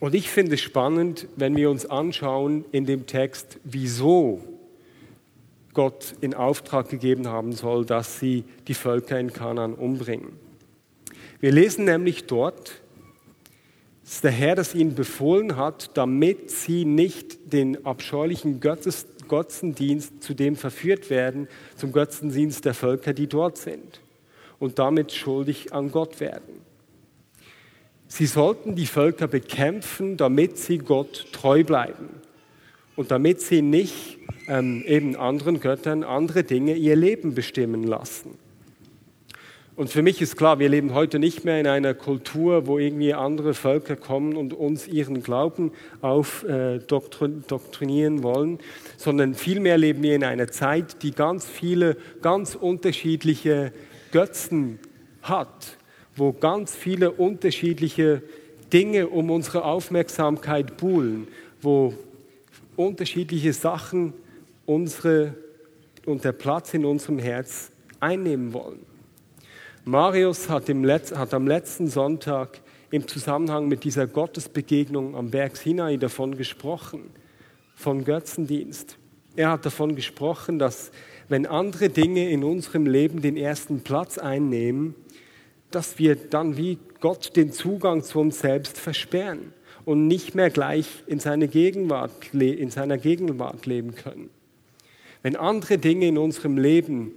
Und 0.00 0.14
ich 0.14 0.30
finde 0.30 0.54
es 0.54 0.60
spannend, 0.60 1.28
wenn 1.36 1.56
wir 1.56 1.70
uns 1.70 1.86
anschauen 1.86 2.64
in 2.72 2.86
dem 2.86 3.06
Text, 3.06 3.58
wieso 3.64 4.42
Gott 5.74 6.14
in 6.20 6.34
Auftrag 6.34 6.88
gegeben 6.88 7.28
haben 7.28 7.52
soll, 7.52 7.84
dass 7.86 8.18
sie 8.18 8.44
die 8.68 8.74
Völker 8.74 9.18
in 9.18 9.32
Kanaan 9.32 9.74
umbringen. 9.74 10.32
Wir 11.42 11.50
lesen 11.50 11.86
nämlich 11.86 12.26
dort, 12.26 12.80
dass 14.04 14.20
der 14.20 14.30
Herr 14.30 14.54
das 14.54 14.76
ihnen 14.76 14.94
befohlen 14.94 15.56
hat, 15.56 15.90
damit 15.94 16.52
sie 16.52 16.84
nicht 16.84 17.52
den 17.52 17.84
abscheulichen 17.84 18.60
Götzes, 18.60 19.08
Götzendienst 19.26 20.22
zu 20.22 20.34
dem 20.34 20.54
verführt 20.54 21.10
werden, 21.10 21.48
zum 21.74 21.90
Götzendienst 21.90 22.64
der 22.64 22.74
Völker, 22.74 23.12
die 23.12 23.26
dort 23.26 23.58
sind 23.58 24.00
und 24.60 24.78
damit 24.78 25.10
schuldig 25.10 25.72
an 25.72 25.90
Gott 25.90 26.20
werden. 26.20 26.60
Sie 28.06 28.26
sollten 28.26 28.76
die 28.76 28.86
Völker 28.86 29.26
bekämpfen, 29.26 30.16
damit 30.16 30.58
sie 30.58 30.78
Gott 30.78 31.26
treu 31.32 31.64
bleiben 31.64 32.08
und 32.94 33.10
damit 33.10 33.40
sie 33.40 33.62
nicht 33.62 34.18
ähm, 34.46 34.84
eben 34.86 35.16
anderen 35.16 35.58
Göttern 35.58 36.04
andere 36.04 36.44
Dinge 36.44 36.76
ihr 36.76 36.94
Leben 36.94 37.34
bestimmen 37.34 37.82
lassen. 37.82 38.38
Und 39.74 39.88
für 39.88 40.02
mich 40.02 40.20
ist 40.20 40.36
klar, 40.36 40.58
wir 40.58 40.68
leben 40.68 40.92
heute 40.92 41.18
nicht 41.18 41.46
mehr 41.46 41.58
in 41.58 41.66
einer 41.66 41.94
Kultur, 41.94 42.66
wo 42.66 42.78
irgendwie 42.78 43.14
andere 43.14 43.54
Völker 43.54 43.96
kommen 43.96 44.36
und 44.36 44.52
uns 44.52 44.86
ihren 44.86 45.22
Glauben 45.22 45.72
aufdoktrinieren 46.02 48.18
äh, 48.18 48.22
wollen, 48.22 48.58
sondern 48.98 49.34
vielmehr 49.34 49.78
leben 49.78 50.02
wir 50.02 50.14
in 50.14 50.24
einer 50.24 50.48
Zeit, 50.48 51.02
die 51.02 51.12
ganz 51.12 51.46
viele, 51.46 51.96
ganz 52.20 52.54
unterschiedliche 52.54 53.72
Götzen 54.10 54.78
hat, 55.22 55.78
wo 56.16 56.34
ganz 56.34 56.76
viele 56.76 57.10
unterschiedliche 57.10 58.22
Dinge 58.74 59.08
um 59.08 59.30
unsere 59.30 59.64
Aufmerksamkeit 59.64 60.76
buhlen, 60.76 61.28
wo 61.62 61.94
unterschiedliche 62.76 63.54
Sachen 63.54 64.12
unsere 64.66 65.32
und 66.04 66.24
der 66.24 66.32
Platz 66.32 66.74
in 66.74 66.84
unserem 66.84 67.18
Herz 67.18 67.70
einnehmen 68.00 68.52
wollen. 68.52 68.91
Marius 69.84 70.48
hat, 70.48 70.68
hat, 70.68 71.34
am 71.34 71.46
letzten 71.48 71.88
Sonntag 71.88 72.60
im 72.92 73.08
Zusammenhang 73.08 73.66
mit 73.66 73.82
dieser 73.82 74.06
Gottesbegegnung 74.06 75.16
am 75.16 75.30
Berg 75.32 75.56
Sinai 75.56 75.96
davon 75.96 76.36
gesprochen, 76.36 77.10
von 77.74 78.04
Götzendienst. 78.04 78.96
Er 79.34 79.50
hat 79.50 79.66
davon 79.66 79.96
gesprochen, 79.96 80.60
dass 80.60 80.92
wenn 81.28 81.46
andere 81.46 81.88
Dinge 81.88 82.30
in 82.30 82.44
unserem 82.44 82.86
Leben 82.86 83.22
den 83.22 83.36
ersten 83.36 83.80
Platz 83.80 84.18
einnehmen, 84.18 84.94
dass 85.72 85.98
wir 85.98 86.14
dann 86.14 86.56
wie 86.56 86.78
Gott 87.00 87.34
den 87.34 87.50
Zugang 87.50 88.04
zu 88.04 88.20
uns 88.20 88.38
selbst 88.38 88.78
versperren 88.78 89.52
und 89.84 90.06
nicht 90.06 90.36
mehr 90.36 90.50
gleich 90.50 90.86
in, 91.08 91.18
seine 91.18 91.48
Gegenwart, 91.48 92.12
in 92.32 92.70
seiner 92.70 92.98
Gegenwart 92.98 93.66
leben 93.66 93.96
können. 93.96 94.30
Wenn 95.22 95.34
andere 95.34 95.78
Dinge 95.78 96.06
in 96.06 96.18
unserem 96.18 96.56
Leben 96.56 97.10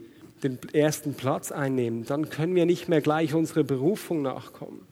den 0.49 0.59
ersten 0.73 1.13
Platz 1.13 1.51
einnehmen, 1.51 2.05
dann 2.05 2.29
können 2.29 2.55
wir 2.55 2.65
nicht 2.65 2.87
mehr 2.87 3.01
gleich 3.01 3.33
unserer 3.33 3.63
Berufung 3.63 4.21
nachkommen. 4.21 4.85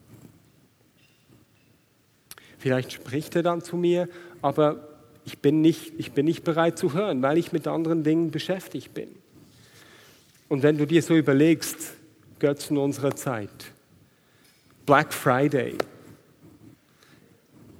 Vielleicht 2.57 2.93
spricht 2.93 3.35
er 3.35 3.43
dann 3.43 3.61
zu 3.61 3.77
mir, 3.77 4.07
aber 4.41 4.87
ich 5.25 5.39
bin 5.39 5.61
nicht, 5.61 5.93
ich 5.97 6.13
bin 6.13 6.25
nicht 6.25 6.43
bereit 6.43 6.77
zu 6.77 6.93
hören, 6.93 7.21
weil 7.21 7.37
ich 7.37 7.51
mit 7.51 7.67
anderen 7.67 8.03
Dingen 8.03 8.31
beschäftigt 8.31 8.93
bin. 8.93 9.09
Und 10.49 10.63
wenn 10.63 10.77
du 10.77 10.85
dir 10.85 11.01
so 11.01 11.15
überlegst, 11.15 11.93
Götzen 12.39 12.77
unserer 12.77 13.15
Zeit, 13.15 13.49
Black 14.85 15.13
Friday, 15.13 15.75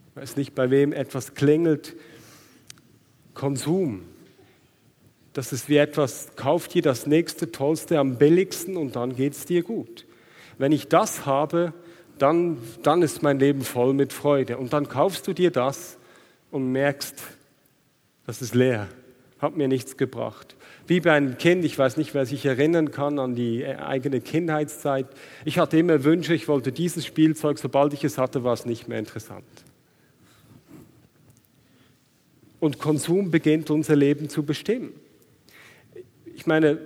ich 0.10 0.22
weiß 0.22 0.38
nicht, 0.38 0.56
bei 0.56 0.70
wem 0.70 0.94
etwas 0.94 1.34
klingelt, 1.34 1.96
Konsum, 3.34 4.04
das 5.34 5.52
ist 5.52 5.67
wie 5.67 5.78
etwas, 5.78 6.36
kauft 6.36 6.76
dir 6.76 6.84
das 6.84 7.08
nächste, 7.08 7.52
tollste 7.52 8.00
am 8.00 8.17
billigsten 8.17 8.78
und 8.78 8.96
dann 8.96 9.15
geht 9.15 9.34
es 9.34 9.46
dir 9.46 9.63
gut. 9.63 10.06
Wenn 10.60 10.72
ich 10.72 10.88
das 10.88 11.26
habe, 11.26 11.74
dann, 12.19 12.58
dann 12.84 13.02
ist 13.02 13.24
mein 13.24 13.39
Leben 13.39 13.62
voll 13.62 13.93
mit 13.93 14.13
Freude. 14.13 14.58
Und 14.58 14.74
dann 14.74 14.88
kaufst 14.88 15.28
du 15.28 15.34
dir 15.34 15.50
das 15.52 15.98
und 16.52 16.72
merkst, 16.72 17.15
das 18.28 18.41
ist 18.41 18.54
leer, 18.54 18.88
hat 19.39 19.58
mir 19.58 19.67
nichts 19.67 19.98
gebracht. 19.98 20.56
Wie 20.86 21.00
bei 21.00 21.13
einem 21.13 21.38
Kind, 21.38 21.65
ich 21.65 21.78
weiß 21.78 21.98
nicht, 21.98 22.13
wer 22.13 22.26
sich 22.26 22.46
erinnern 22.46 22.91
kann 22.91 23.17
an 23.17 23.36
die 23.36 23.65
eigene 23.65 24.22
Kindheitszeit. 24.22 25.08
Ich 25.46 25.58
hatte 25.58 25.78
immer 25.78 26.04
Wünsche, 26.04 26.34
ich 26.34 26.48
wollte 26.48 26.72
dieses 26.72 27.06
Spielzeug, 27.06 27.58
sobald 27.58 27.93
ich 27.93 28.04
es 28.04 28.17
hatte, 28.17 28.43
war 28.43 28.54
es 28.54 28.65
nicht 28.65 28.88
mehr 28.88 29.00
interessant. 29.00 29.46
Und 32.60 32.80
Konsum 32.80 33.32
beginnt 33.32 33.72
unser 33.72 33.96
Leben 33.96 34.30
zu 34.30 34.43
bestimmen. 34.43 34.93
Ich 36.43 36.47
meine, 36.47 36.77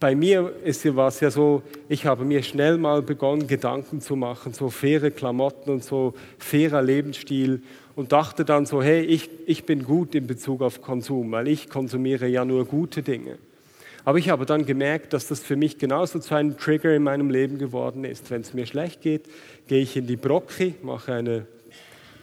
bei 0.00 0.16
mir 0.16 0.52
ist 0.64 0.84
war 0.96 1.06
es 1.06 1.20
ja 1.20 1.30
so, 1.30 1.62
ich 1.88 2.06
habe 2.06 2.24
mir 2.24 2.42
schnell 2.42 2.76
mal 2.76 3.02
begonnen, 3.02 3.46
Gedanken 3.46 4.00
zu 4.00 4.16
machen, 4.16 4.52
so 4.52 4.68
faire 4.68 5.12
Klamotten 5.12 5.70
und 5.70 5.84
so 5.84 6.14
fairer 6.36 6.82
Lebensstil 6.82 7.62
und 7.94 8.10
dachte 8.10 8.44
dann 8.44 8.66
so, 8.66 8.82
hey, 8.82 9.02
ich, 9.02 9.30
ich 9.46 9.64
bin 9.64 9.84
gut 9.84 10.16
in 10.16 10.26
Bezug 10.26 10.60
auf 10.60 10.82
Konsum, 10.82 11.30
weil 11.30 11.46
ich 11.46 11.68
konsumiere 11.68 12.26
ja 12.26 12.44
nur 12.44 12.64
gute 12.64 13.04
Dinge. 13.04 13.38
Aber 14.04 14.18
ich 14.18 14.28
habe 14.28 14.44
dann 14.44 14.66
gemerkt, 14.66 15.12
dass 15.12 15.28
das 15.28 15.38
für 15.38 15.54
mich 15.54 15.78
genauso 15.78 16.18
zu 16.18 16.34
einem 16.34 16.58
Trigger 16.58 16.92
in 16.92 17.04
meinem 17.04 17.30
Leben 17.30 17.58
geworden 17.58 18.02
ist. 18.02 18.28
Wenn 18.32 18.40
es 18.40 18.54
mir 18.54 18.66
schlecht 18.66 19.02
geht, 19.02 19.26
gehe 19.68 19.82
ich 19.82 19.96
in 19.96 20.08
die 20.08 20.16
Brocki, 20.16 20.74
mache 20.82 21.12
eine 21.12 21.46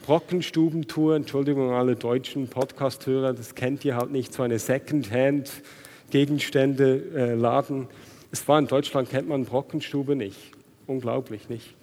Brockenstubentour. 0.07 1.17
Entschuldigung, 1.17 1.71
alle 1.71 1.95
deutschen 1.95 2.47
Podcast-Hörer, 2.47 3.33
das 3.33 3.53
kennt 3.53 3.85
ihr 3.85 3.95
halt 3.95 4.11
nicht, 4.11 4.33
so 4.33 4.41
eine 4.41 4.57
Second-Hand- 4.57 5.61
Gegenstände 6.09 7.03
äh. 7.13 7.87
Es 8.31 8.47
war 8.47 8.59
in 8.59 8.67
Deutschland, 8.67 9.09
kennt 9.09 9.27
man 9.27 9.43
Brockenstube 9.45 10.15
nicht. 10.15 10.37
Unglaublich, 10.85 11.49
nicht? 11.49 11.73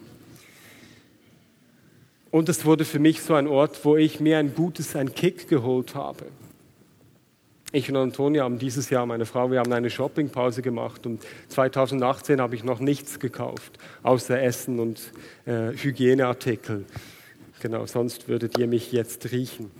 Und 2.30 2.48
es 2.48 2.64
wurde 2.64 2.86
für 2.86 2.98
mich 2.98 3.22
so 3.22 3.34
ein 3.34 3.46
Ort, 3.46 3.84
wo 3.84 3.96
ich 3.96 4.20
mir 4.20 4.38
ein 4.38 4.54
gutes, 4.54 4.96
ein 4.96 5.14
Kick 5.14 5.46
geholt 5.48 5.94
habe. 5.94 6.24
Ich 7.72 7.90
und 7.90 7.96
Antonia 7.96 8.44
haben 8.44 8.58
dieses 8.58 8.88
Jahr, 8.88 9.04
meine 9.04 9.26
Frau, 9.26 9.50
wir 9.50 9.58
haben 9.58 9.72
eine 9.72 9.90
Shoppingpause 9.90 10.62
gemacht 10.62 11.06
und 11.06 11.22
2018 11.48 12.40
habe 12.40 12.54
ich 12.54 12.64
noch 12.64 12.80
nichts 12.80 13.18
gekauft, 13.18 13.78
außer 14.02 14.40
Essen 14.40 14.78
und 14.80 15.12
äh, 15.44 15.72
Hygieneartikel. 15.72 16.86
Genau, 17.64 17.86
sonst 17.86 18.28
würdet 18.28 18.58
ihr 18.58 18.66
mich 18.66 18.92
jetzt 18.92 19.32
riechen. 19.32 19.70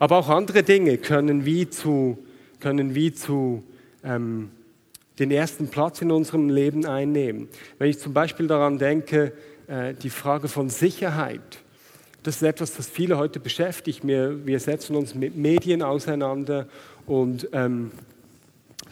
Aber 0.00 0.18
auch 0.18 0.28
andere 0.28 0.64
Dinge 0.64 0.98
können 0.98 1.44
wie 1.44 1.70
zu, 1.70 2.18
können 2.58 2.96
wie 2.96 3.14
zu 3.14 3.62
ähm, 4.02 4.50
den 5.20 5.30
ersten 5.30 5.68
Platz 5.68 6.02
in 6.02 6.10
unserem 6.10 6.50
Leben 6.50 6.86
einnehmen. 6.86 7.46
Wenn 7.78 7.88
ich 7.88 8.00
zum 8.00 8.12
Beispiel 8.12 8.48
daran 8.48 8.78
denke, 8.78 9.32
äh, 9.68 9.94
die 9.94 10.10
Frage 10.10 10.48
von 10.48 10.70
Sicherheit, 10.70 11.60
das 12.24 12.34
ist 12.34 12.42
etwas, 12.42 12.74
das 12.74 12.88
viele 12.88 13.16
heute 13.16 13.38
beschäftigt. 13.38 14.04
Wir, 14.04 14.44
wir 14.44 14.58
setzen 14.58 14.96
uns 14.96 15.14
mit 15.14 15.36
Medien 15.36 15.82
auseinander 15.82 16.66
und 17.06 17.48
ähm, 17.52 17.92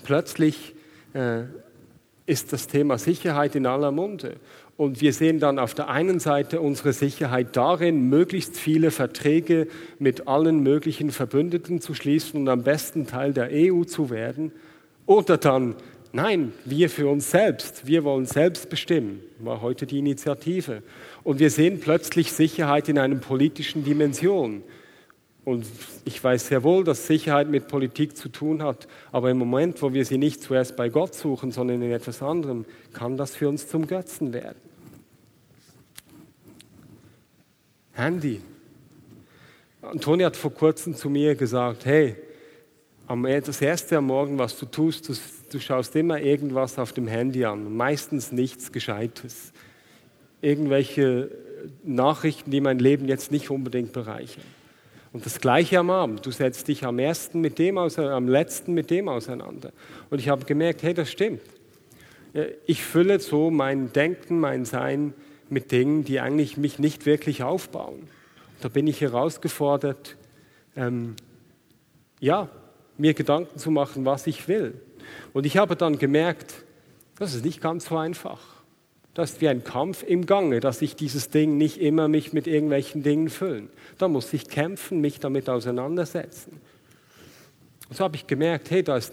plötzlich 0.05 0.77
äh, 1.13 1.43
ist 2.27 2.53
das 2.53 2.67
Thema 2.67 2.99
Sicherheit 2.99 3.57
in 3.57 3.67
aller 3.67 3.91
Munde. 3.91 4.37
Und 4.77 5.01
wir 5.01 5.13
sehen 5.13 5.39
dann 5.39 5.59
auf 5.59 5.75
der 5.75 5.89
einen 5.89 6.19
Seite 6.19 6.61
unsere 6.61 6.93
Sicherheit 6.93 7.57
darin, 7.57 8.09
möglichst 8.09 8.57
viele 8.57 8.91
Verträge 8.91 9.69
mit 9.99 10.27
allen 10.27 10.63
möglichen 10.63 11.11
Verbündeten 11.11 11.81
zu 11.81 11.95
schließen 11.95 12.41
und 12.41 12.49
am 12.49 12.63
besten 12.63 13.07
Teil 13.07 13.33
der 13.33 13.51
EU 13.53 13.85
zu 13.85 14.09
werden. 14.11 14.51
Oder 15.05 15.37
dann, 15.37 15.75
nein, 16.13 16.53
wir 16.65 16.89
für 16.89 17.09
uns 17.09 17.31
selbst, 17.31 17.87
wir 17.87 18.03
wollen 18.05 18.25
selbst 18.25 18.71
bestimmen, 18.71 19.21
war 19.41 19.61
heute 19.61 19.87
die 19.87 19.99
Initiative. 19.99 20.83
Und 21.23 21.39
wir 21.39 21.51
sehen 21.51 21.79
plötzlich 21.81 22.33
Sicherheit 22.33 22.89
in 22.89 22.99
einer 22.99 23.17
politischen 23.17 23.85
Dimension. 23.85 24.63
Und 25.45 25.67
ich 26.05 26.23
weiß 26.23 26.47
sehr 26.49 26.63
wohl, 26.63 26.85
dass 26.85 27.07
Sicherheit 27.07 27.49
mit 27.49 27.67
Politik 27.67 28.17
zu 28.17 28.29
tun 28.29 28.63
hat, 28.63 28.87
aber 29.11 29.31
im 29.31 29.39
Moment, 29.39 29.83
wo 29.83 29.93
wir 29.93 30.05
sie 30.05 30.19
nicht 30.19 30.41
zuerst 30.43 30.77
bei 30.77 30.89
Gott 30.89 31.15
suchen, 31.15 31.51
sondern 31.51 31.83
in 31.83 31.91
etwas 31.91 32.23
anderem, 32.23 32.65
kann 32.93 33.17
das 33.17 33.35
für 33.35 33.49
uns 33.49 33.67
zum 33.67 33.89
Götzen 33.89 34.33
werden. 34.33 34.61
Handy. 37.93 38.41
Antonia 39.83 40.27
hat 40.27 40.37
vor 40.37 40.55
kurzem 40.55 40.95
zu 40.95 41.11
mir 41.11 41.35
gesagt, 41.35 41.87
hey, 41.87 42.17
das 43.09 43.61
erste 43.61 43.99
am 43.99 44.07
Morgen, 44.07 44.39
was 44.39 44.57
du 44.57 44.65
tust, 44.65 45.09
du, 45.09 45.15
du 45.51 45.59
schaust 45.59 45.95
immer 45.97 46.21
irgendwas 46.21 46.79
auf 46.79 46.93
dem 46.93 47.09
Handy 47.09 47.45
an, 47.45 47.77
meistens 47.77 48.31
nichts 48.31 48.71
Gescheites. 48.71 49.53
Irgendwelche 50.41 51.31
Nachrichten, 51.83 52.53
die 52.53 52.61
mein 52.61 52.79
Leben 52.79 53.09
jetzt 53.09 53.33
nicht 53.33 53.51
unbedingt 53.51 53.93
bereichern. 53.93 54.45
Und 55.13 55.27
das 55.27 55.41
Gleiche 55.41 55.79
am 55.79 55.91
Abend. 55.91 56.25
Du 56.25 56.31
setzt 56.31 56.69
dich 56.69 56.85
am 56.85 56.99
ersten 56.99 57.41
mit 57.41 57.59
dem 57.59 57.77
auseinander, 57.77 58.17
am 58.17 58.29
letzten 58.29 58.73
mit 58.73 58.91
dem 58.91 59.09
auseinander. 59.09 59.73
Und 60.11 60.19
ich 60.19 60.29
habe 60.29 60.45
gemerkt, 60.47 60.83
hey, 60.83 60.95
das 60.95 61.11
stimmt. 61.11 61.43
Ich 62.67 62.83
fülle 62.83 63.21
so 63.21 63.51
mein 63.51 63.93
Denken, 63.93 64.41
mein 64.41 64.65
Sein 64.65 65.13
mit 65.51 65.71
Dingen, 65.71 66.05
die 66.05 66.21
eigentlich 66.21 66.57
mich 66.57 66.79
nicht 66.79 67.05
wirklich 67.05 67.43
aufbauen. 67.43 68.09
Da 68.63 68.69
bin 68.69 68.87
ich 68.87 69.03
herausgefordert, 69.03 70.17
ähm, 70.77 71.15
ja, 72.21 72.49
mir 72.97 73.13
Gedanken 73.13 73.59
zu 73.59 73.71
machen, 73.71 74.07
was 74.07 74.27
ich 74.27 74.49
will. 74.49 74.81
Und 75.35 75.45
ich 75.45 75.59
habe 75.59 75.77
dann 75.77 75.99
gemerkt, 75.99 76.55
das 77.19 77.35
ist 77.35 77.45
nicht 77.45 77.61
ganz 77.61 77.87
so 77.87 77.99
einfach. 77.99 78.62
Das 79.15 79.33
ist 79.33 79.41
wie 79.43 79.49
ein 79.49 79.63
Kampf 79.63 80.03
im 80.03 80.25
Gange, 80.25 80.61
dass 80.61 80.81
ich 80.81 80.97
dieses 80.97 81.29
Ding 81.29 81.59
nicht 81.59 81.79
immer 81.79 82.09
mich 82.09 82.33
mit 82.33 82.47
irgendwelchen 82.47 83.03
Dingen 83.03 83.29
füllen. 83.29 83.69
Da 83.99 84.09
muss 84.09 84.33
ich 84.33 84.49
kämpfen, 84.49 85.01
mich 85.01 85.21
damit 85.21 85.51
auseinandersetzen. 85.51 86.61
Und 87.91 87.97
so 87.97 88.05
habe 88.05 88.17
ich 88.17 88.27
gemerkt, 88.27 88.71
hey, 88.71 88.83
da 88.83 88.97
ist, 88.97 89.13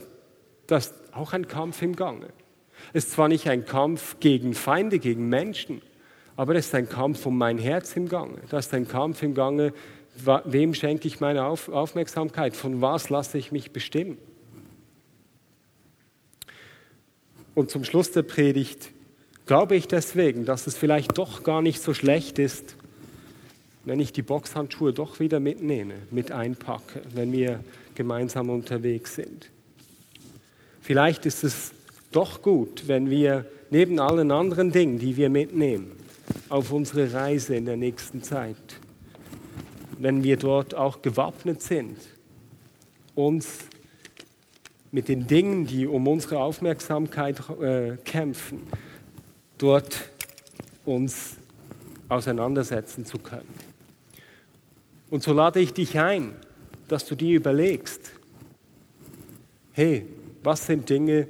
da 0.68 0.78
ist 0.78 0.94
auch 1.12 1.34
ein 1.34 1.48
Kampf 1.48 1.82
im 1.82 1.98
Gange. 1.98 2.28
Es 2.94 3.06
ist 3.06 3.12
zwar 3.12 3.28
nicht 3.28 3.50
ein 3.50 3.66
Kampf 3.66 4.22
gegen 4.22 4.54
Feinde, 4.54 5.00
gegen 5.00 5.28
Menschen, 5.28 5.82
aber 6.38 6.56
es 6.56 6.68
ist 6.68 6.76
ein 6.76 6.88
Kampf 6.88 7.26
um 7.26 7.38
mein 7.38 7.58
Herz 7.58 7.98
im 7.98 8.08
Gange. 8.08 8.40
Das 8.50 8.68
ist 8.68 8.74
ein 8.74 8.88
Kampf 8.88 9.22
im 9.22 9.34
Gange, 9.34 9.74
wem 10.46 10.74
schenke 10.74 11.10
ich 11.10 11.20
meine 11.20 11.44
Aufmerksamkeit, 11.44 12.56
von 12.56 12.82
was 12.82 13.10
lasse 13.10 13.38
ich 13.38 13.52
mich 13.52 13.72
bestimmen. 13.72 14.18
Und 17.54 17.70
zum 17.70 17.84
Schluss 17.84 18.12
der 18.12 18.24
Predigt 18.24 18.92
glaube 19.50 19.76
ich 19.76 19.88
deswegen, 19.88 20.46
dass 20.46 20.68
es 20.68 20.78
vielleicht 20.78 21.18
doch 21.18 21.42
gar 21.42 21.64
nicht 21.64 21.82
so 21.82 21.96
schlecht 21.96 22.38
ist, 22.38 22.76
wenn 23.84 24.00
ich 24.00 24.14
die 24.14 24.22
Boxhandschuhe 24.22 24.94
doch 24.94 25.20
wieder 25.20 25.40
mitnehme, 25.40 25.96
mit 26.12 26.32
einpacke, 26.32 27.02
wenn 27.16 27.32
wir 27.32 27.64
gemeinsam 27.96 28.52
unterwegs 28.52 29.16
sind. 29.16 29.50
Vielleicht 30.82 31.26
ist 31.26 31.44
es 31.44 31.72
doch 32.12 32.44
gut, 32.44 32.88
wenn 32.88 33.10
wir 33.10 33.44
neben 33.72 34.00
allen 34.00 34.30
anderen 34.30 34.72
Dingen, 34.72 35.00
die 35.00 35.18
wir 35.18 35.32
mitnehmen, 35.32 35.94
auf 36.50 36.72
unsere 36.72 37.12
Reise 37.12 37.56
in 37.56 37.66
der 37.66 37.78
nächsten 37.78 38.22
Zeit, 38.22 38.56
wenn 39.98 40.24
wir 40.24 40.38
dort 40.38 40.76
auch 40.76 41.02
gewappnet 41.02 41.64
sind, 41.64 41.98
uns 43.16 43.62
mit 44.92 45.08
den 45.08 45.26
Dingen, 45.26 45.66
die 45.66 45.88
um 45.88 46.08
unsere 46.08 46.38
Aufmerksamkeit 46.38 47.42
äh, 47.60 47.98
kämpfen, 48.06 48.62
dort 49.60 50.10
uns 50.86 51.36
auseinandersetzen 52.08 53.06
zu 53.06 53.20
können. 53.20 53.54
Und 55.12 55.24
so 55.24 55.34
lade 55.34 55.60
ich 55.60 55.74
dich 55.74 56.00
ein, 56.00 56.34
dass 56.88 57.06
du 57.06 57.16
dir 57.16 57.36
überlegst, 57.36 58.12
hey, 59.74 60.06
was 60.44 60.66
sind 60.66 60.90
Dinge, 60.90 61.28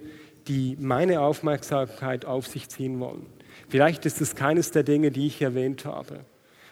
die 0.47 0.77
meine 0.79 1.21
Aufmerksamkeit 1.21 2.25
auf 2.25 2.47
sich 2.47 2.69
ziehen 2.69 2.99
wollen? 2.99 3.25
Vielleicht 3.67 4.05
ist 4.05 4.21
es 4.21 4.35
keines 4.35 4.71
der 4.71 4.83
Dinge, 4.83 5.11
die 5.11 5.27
ich 5.27 5.41
erwähnt 5.41 5.85
habe. 5.85 6.21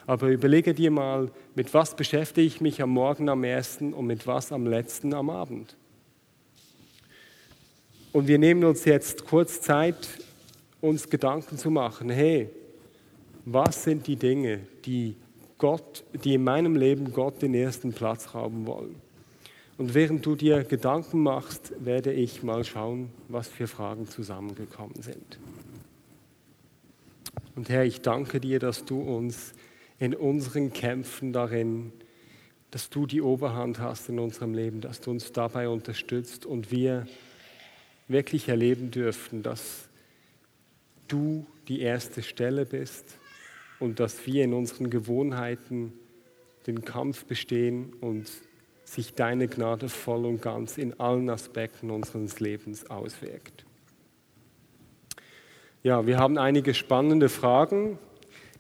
Aber 0.06 0.30
überlege 0.30 0.74
dir 0.74 0.90
mal, 0.90 1.30
mit 1.54 1.74
was 1.74 1.96
beschäftige 1.96 2.48
ich 2.48 2.62
mich 2.62 2.82
am 2.82 2.92
Morgen 2.92 3.28
am 3.30 3.44
ersten 3.44 3.94
und 3.94 4.08
mit 4.08 4.26
was 4.26 4.52
am 4.52 4.66
letzten 4.66 5.14
am 5.14 5.30
Abend. 5.30 5.76
Und 8.14 8.28
wir 8.28 8.40
nehmen 8.40 8.64
uns 8.64 8.86
jetzt 8.86 9.26
kurz 9.26 9.62
Zeit, 9.62 10.08
uns 10.82 11.10
Gedanken 11.10 11.58
zu 11.58 11.70
machen, 11.70 12.10
hey, 12.10 12.50
was 13.46 13.84
sind 13.84 14.08
die 14.08 14.16
Dinge, 14.16 14.60
die 14.86 15.16
Gott, 15.58 16.04
die 16.24 16.36
in 16.36 16.44
meinem 16.44 16.76
Leben 16.76 17.14
Gott 17.14 17.42
den 17.42 17.54
ersten 17.54 17.94
Platz 17.94 18.34
rauben 18.36 18.68
wollen? 18.68 18.96
Und 19.78 19.94
während 19.94 20.26
du 20.26 20.36
dir 20.36 20.64
Gedanken 20.64 21.22
machst, 21.22 21.74
werde 21.80 22.12
ich 22.12 22.42
mal 22.42 22.64
schauen, 22.64 23.10
was 23.28 23.48
für 23.48 23.68
Fragen 23.68 24.08
zusammengekommen 24.08 25.02
sind. 25.02 25.40
Und 27.56 27.70
Herr, 27.70 27.86
ich 27.86 28.02
danke 28.02 28.40
dir, 28.40 28.60
dass 28.60 28.86
du 28.86 29.00
uns 29.00 29.54
in 30.00 30.14
unseren 30.14 30.74
Kämpfen 30.74 31.32
darin, 31.32 31.92
dass 32.72 32.90
du 32.90 33.06
die 33.06 33.22
Oberhand 33.22 33.80
hast 33.80 34.10
in 34.10 34.20
unserem 34.20 34.54
Leben, 34.54 34.82
dass 34.82 35.00
du 35.00 35.12
uns 35.12 35.32
dabei 35.32 35.70
unterstützt 35.70 36.46
und 36.46 36.72
wir 36.72 37.08
wirklich 38.08 38.50
erleben 38.50 38.92
dürfen, 38.92 39.42
dass 39.44 39.87
du 41.08 41.46
die 41.68 41.82
erste 41.82 42.24
Stelle 42.24 42.66
bist 42.66 43.18
und 43.80 44.00
dass 44.00 44.26
wir 44.26 44.44
in 44.44 44.54
unseren 44.54 44.90
Gewohnheiten 44.90 45.94
den 46.66 46.84
Kampf 46.84 47.26
bestehen 47.26 47.94
und 48.02 48.30
sich 48.84 49.14
deine 49.14 49.48
Gnade 49.48 49.90
voll 49.90 50.26
und 50.26 50.42
ganz 50.42 50.78
in 50.78 51.00
allen 51.00 51.30
Aspekten 51.30 51.92
unseres 51.92 52.40
Lebens 52.40 52.90
auswirkt. 52.90 53.66
Ja, 55.84 56.08
wir 56.08 56.18
haben 56.18 56.38
einige 56.38 56.74
spannende 56.74 57.30
Fragen. 57.30 58.00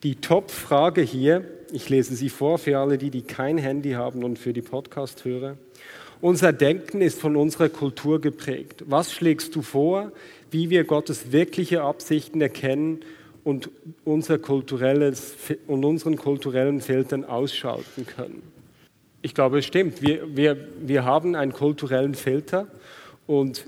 Die 0.03 0.15
Top-Frage 0.15 1.01
hier, 1.01 1.43
ich 1.71 1.89
lese 1.89 2.15
sie 2.15 2.29
vor 2.29 2.57
für 2.57 2.77
alle, 2.77 2.97
die, 2.97 3.09
die 3.09 3.23
kein 3.23 3.57
Handy 3.57 3.93
haben 3.93 4.23
und 4.23 4.37
für 4.37 4.53
die 4.53 4.61
Podcast-Hörer. 4.61 5.57
Unser 6.21 6.51
Denken 6.51 7.01
ist 7.01 7.19
von 7.19 7.35
unserer 7.35 7.69
Kultur 7.69 8.19
geprägt. 8.19 8.83
Was 8.87 9.13
schlägst 9.13 9.55
du 9.55 9.61
vor, 9.61 10.11
wie 10.49 10.69
wir 10.69 10.83
Gottes 10.83 11.31
wirkliche 11.31 11.83
Absichten 11.83 12.41
erkennen 12.41 13.01
und, 13.43 13.69
unser 14.03 14.39
kulturelles, 14.39 15.35
und 15.67 15.85
unseren 15.85 16.17
kulturellen 16.17 16.81
Filtern 16.81 17.23
ausschalten 17.23 18.07
können? 18.07 18.41
Ich 19.21 19.35
glaube, 19.35 19.59
es 19.59 19.65
stimmt. 19.65 20.01
Wir, 20.01 20.35
wir, 20.35 20.57
wir 20.81 21.05
haben 21.05 21.35
einen 21.35 21.53
kulturellen 21.53 22.15
Filter 22.15 22.67
und 23.27 23.67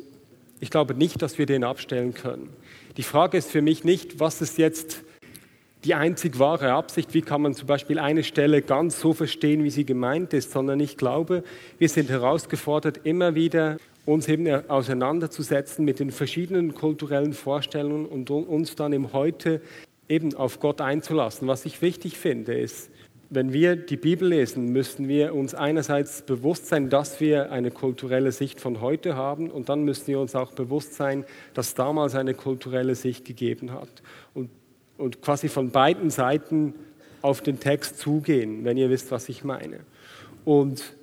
ich 0.60 0.70
glaube 0.70 0.96
nicht, 0.96 1.22
dass 1.22 1.38
wir 1.38 1.46
den 1.46 1.64
abstellen 1.64 2.14
können. 2.14 2.50
Die 2.98 3.04
Frage 3.04 3.38
ist 3.38 3.50
für 3.50 3.62
mich 3.62 3.84
nicht, 3.84 4.20
was 4.20 4.42
ist 4.42 4.58
jetzt 4.58 5.04
die 5.86 5.94
einzig 5.94 6.40
wahre 6.40 6.74
Absicht, 6.74 7.14
wie 7.14 7.22
kann 7.22 7.42
man 7.42 7.54
zum 7.54 7.68
Beispiel 7.68 8.00
eine 8.00 8.24
Stelle 8.24 8.62
ganz 8.62 9.00
so 9.00 9.14
verstehen, 9.14 9.64
wie 9.64 9.70
sie 9.70 9.86
gemeint 9.86 10.34
ist, 10.34 10.52
sondern 10.52 10.80
ich 10.80 10.98
glaube, 10.98 11.44
wir 11.78 11.90
sind 11.90 12.10
herausgefordert, 12.10 13.02
immer 13.06 13.36
wieder 13.36 13.78
uns 14.06 14.28
eben 14.28 14.48
auseinanderzusetzen 14.70 15.86
mit 15.86 16.00
den 16.00 16.12
verschiedenen 16.12 16.74
kulturellen 16.74 17.34
Vorstellungen 17.34 18.06
und 18.06 18.30
uns 18.30 18.76
dann 18.76 18.92
im 18.92 19.14
Heute 19.14 19.62
eben 20.10 20.34
auf 20.34 20.60
Gott 20.60 20.82
einzulassen. 20.82 21.48
Was 21.48 21.66
ich 21.66 21.82
wichtig 21.82 22.18
finde, 22.18 22.60
ist, 22.60 22.90
wenn 23.30 23.54
wir 23.54 23.76
die 23.76 23.98
Bibel 23.98 24.28
lesen, 24.28 24.72
müssen 24.74 25.08
wir 25.08 25.36
uns 25.36 25.54
einerseits 25.54 26.24
bewusst 26.24 26.66
sein, 26.66 26.90
dass 26.90 27.22
wir 27.22 27.52
eine 27.52 27.70
kulturelle 27.70 28.32
Sicht 28.32 28.60
von 28.60 28.82
heute 28.82 29.16
haben 29.16 29.52
und 29.52 29.70
dann 29.70 29.84
müssen 29.84 30.08
wir 30.08 30.20
uns 30.20 30.36
auch 30.36 30.52
bewusst 30.54 30.96
sein, 30.96 31.26
dass 31.54 31.76
damals 31.76 32.16
eine 32.16 32.34
kulturelle 32.34 32.96
Sicht 32.96 33.26
gegeben 33.26 33.72
hat. 33.72 34.02
Und, 34.34 34.50
und 35.00 35.22
quasi 35.22 35.50
von 35.50 35.72
beiden 35.72 36.10
Seiten 36.10 36.74
auf 37.22 37.42
den 37.42 37.60
Text 37.60 38.00
zugehen, 38.00 38.64
wenn 38.66 38.78
ihr 38.78 38.90
wisst, 38.90 39.12
was 39.12 39.30
ich 39.30 39.44
meine. 39.44 39.80
Und 40.46 40.94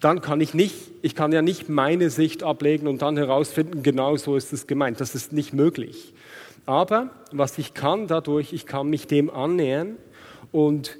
dann 0.00 0.22
kann 0.22 0.40
ich 0.40 0.54
nicht, 0.54 0.74
ich 1.02 1.14
kann 1.14 1.32
ja 1.32 1.42
nicht 1.42 1.68
meine 1.68 2.10
Sicht 2.10 2.42
ablegen 2.42 2.86
und 2.86 3.02
dann 3.02 3.16
herausfinden, 3.16 3.82
genau 3.82 4.16
so 4.16 4.36
ist 4.36 4.52
es 4.52 4.66
gemeint. 4.66 5.00
Das 5.00 5.14
ist 5.14 5.32
nicht 5.32 5.52
möglich. 5.52 6.14
Aber 6.66 7.10
was 7.32 7.58
ich 7.58 7.74
kann 7.74 8.06
dadurch, 8.06 8.52
ich 8.52 8.66
kann 8.66 8.88
mich 8.88 9.06
dem 9.06 9.28
annähern 9.30 9.96
und 10.52 10.98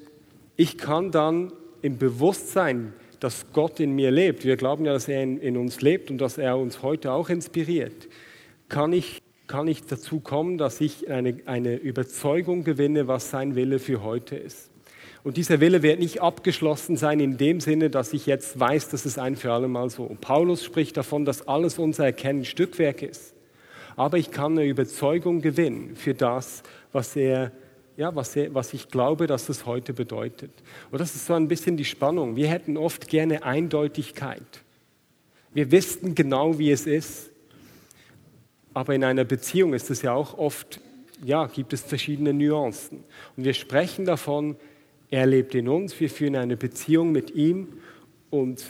ich 0.56 0.76
kann 0.76 1.10
dann 1.10 1.52
im 1.80 1.96
Bewusstsein, 1.96 2.92
dass 3.20 3.46
Gott 3.52 3.80
in 3.80 3.94
mir 3.94 4.10
lebt, 4.10 4.44
wir 4.44 4.56
glauben 4.56 4.84
ja, 4.84 4.92
dass 4.92 5.08
er 5.08 5.22
in, 5.22 5.38
in 5.38 5.56
uns 5.56 5.80
lebt 5.80 6.10
und 6.10 6.18
dass 6.18 6.38
er 6.38 6.58
uns 6.58 6.82
heute 6.82 7.12
auch 7.12 7.28
inspiriert, 7.28 8.08
kann 8.68 8.92
ich, 8.92 9.20
kann 9.50 9.66
ich 9.66 9.82
dazu 9.82 10.20
kommen, 10.20 10.58
dass 10.58 10.80
ich 10.80 11.10
eine, 11.10 11.34
eine 11.44 11.74
Überzeugung 11.74 12.62
gewinne, 12.62 13.08
was 13.08 13.30
sein 13.30 13.56
Wille 13.56 13.80
für 13.80 14.04
heute 14.04 14.36
ist. 14.36 14.70
Und 15.24 15.36
dieser 15.36 15.58
Wille 15.58 15.82
wird 15.82 15.98
nicht 15.98 16.22
abgeschlossen 16.22 16.96
sein 16.96 17.18
in 17.18 17.36
dem 17.36 17.58
Sinne, 17.58 17.90
dass 17.90 18.12
ich 18.12 18.26
jetzt 18.26 18.60
weiß, 18.60 18.90
dass 18.90 19.04
es 19.04 19.18
ein 19.18 19.34
für 19.34 19.52
alle 19.52 19.66
Mal 19.66 19.90
so. 19.90 20.04
Und 20.04 20.20
Paulus 20.20 20.64
spricht 20.64 20.96
davon, 20.96 21.24
dass 21.24 21.48
alles 21.48 21.80
unser 21.80 22.04
Erkennen 22.04 22.44
Stückwerk 22.44 23.02
ist. 23.02 23.34
Aber 23.96 24.18
ich 24.18 24.30
kann 24.30 24.52
eine 24.56 24.68
Überzeugung 24.68 25.42
gewinnen 25.42 25.96
für 25.96 26.14
das, 26.14 26.62
was 26.92 27.16
er 27.16 27.50
ja, 27.96 28.14
was, 28.14 28.36
was 28.36 28.72
ich 28.72 28.88
glaube, 28.88 29.26
dass 29.26 29.48
es 29.48 29.66
heute 29.66 29.92
bedeutet. 29.92 30.52
Und 30.92 31.00
das 31.00 31.16
ist 31.16 31.26
so 31.26 31.34
ein 31.34 31.48
bisschen 31.48 31.76
die 31.76 31.84
Spannung. 31.84 32.36
Wir 32.36 32.46
hätten 32.46 32.76
oft 32.76 33.08
gerne 33.08 33.42
Eindeutigkeit. 33.42 34.62
Wir 35.52 35.72
wüssten 35.72 36.14
genau, 36.14 36.56
wie 36.60 36.70
es 36.70 36.86
ist. 36.86 37.29
Aber 38.74 38.94
in 38.94 39.04
einer 39.04 39.24
Beziehung 39.24 39.74
ist 39.74 39.90
es 39.90 40.02
ja 40.02 40.12
auch 40.12 40.38
oft, 40.38 40.80
ja, 41.24 41.46
gibt 41.46 41.72
es 41.72 41.82
verschiedene 41.82 42.32
Nuancen. 42.32 43.04
Und 43.36 43.44
wir 43.44 43.54
sprechen 43.54 44.04
davon, 44.04 44.56
er 45.10 45.26
lebt 45.26 45.54
in 45.54 45.68
uns, 45.68 45.98
wir 45.98 46.08
führen 46.08 46.36
eine 46.36 46.56
Beziehung 46.56 47.10
mit 47.10 47.34
ihm 47.34 47.68
und 48.30 48.64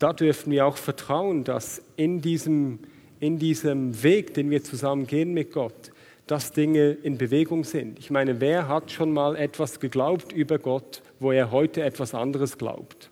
da 0.00 0.12
dürfen 0.12 0.50
wir 0.50 0.66
auch 0.66 0.76
vertrauen, 0.76 1.44
dass 1.44 1.82
in 1.96 2.20
diesem, 2.20 2.80
in 3.20 3.38
diesem 3.38 4.02
Weg, 4.02 4.34
den 4.34 4.50
wir 4.50 4.64
zusammen 4.64 5.06
gehen 5.06 5.32
mit 5.32 5.52
Gott, 5.52 5.92
dass 6.26 6.52
Dinge 6.52 6.92
in 7.02 7.18
Bewegung 7.18 7.64
sind. 7.64 7.98
Ich 7.98 8.10
meine, 8.10 8.40
wer 8.40 8.66
hat 8.66 8.90
schon 8.90 9.12
mal 9.12 9.36
etwas 9.36 9.78
geglaubt 9.78 10.32
über 10.32 10.58
Gott, 10.58 11.02
wo 11.18 11.32
er 11.32 11.50
heute 11.50 11.82
etwas 11.82 12.14
anderes 12.14 12.56
glaubt? 12.56 13.10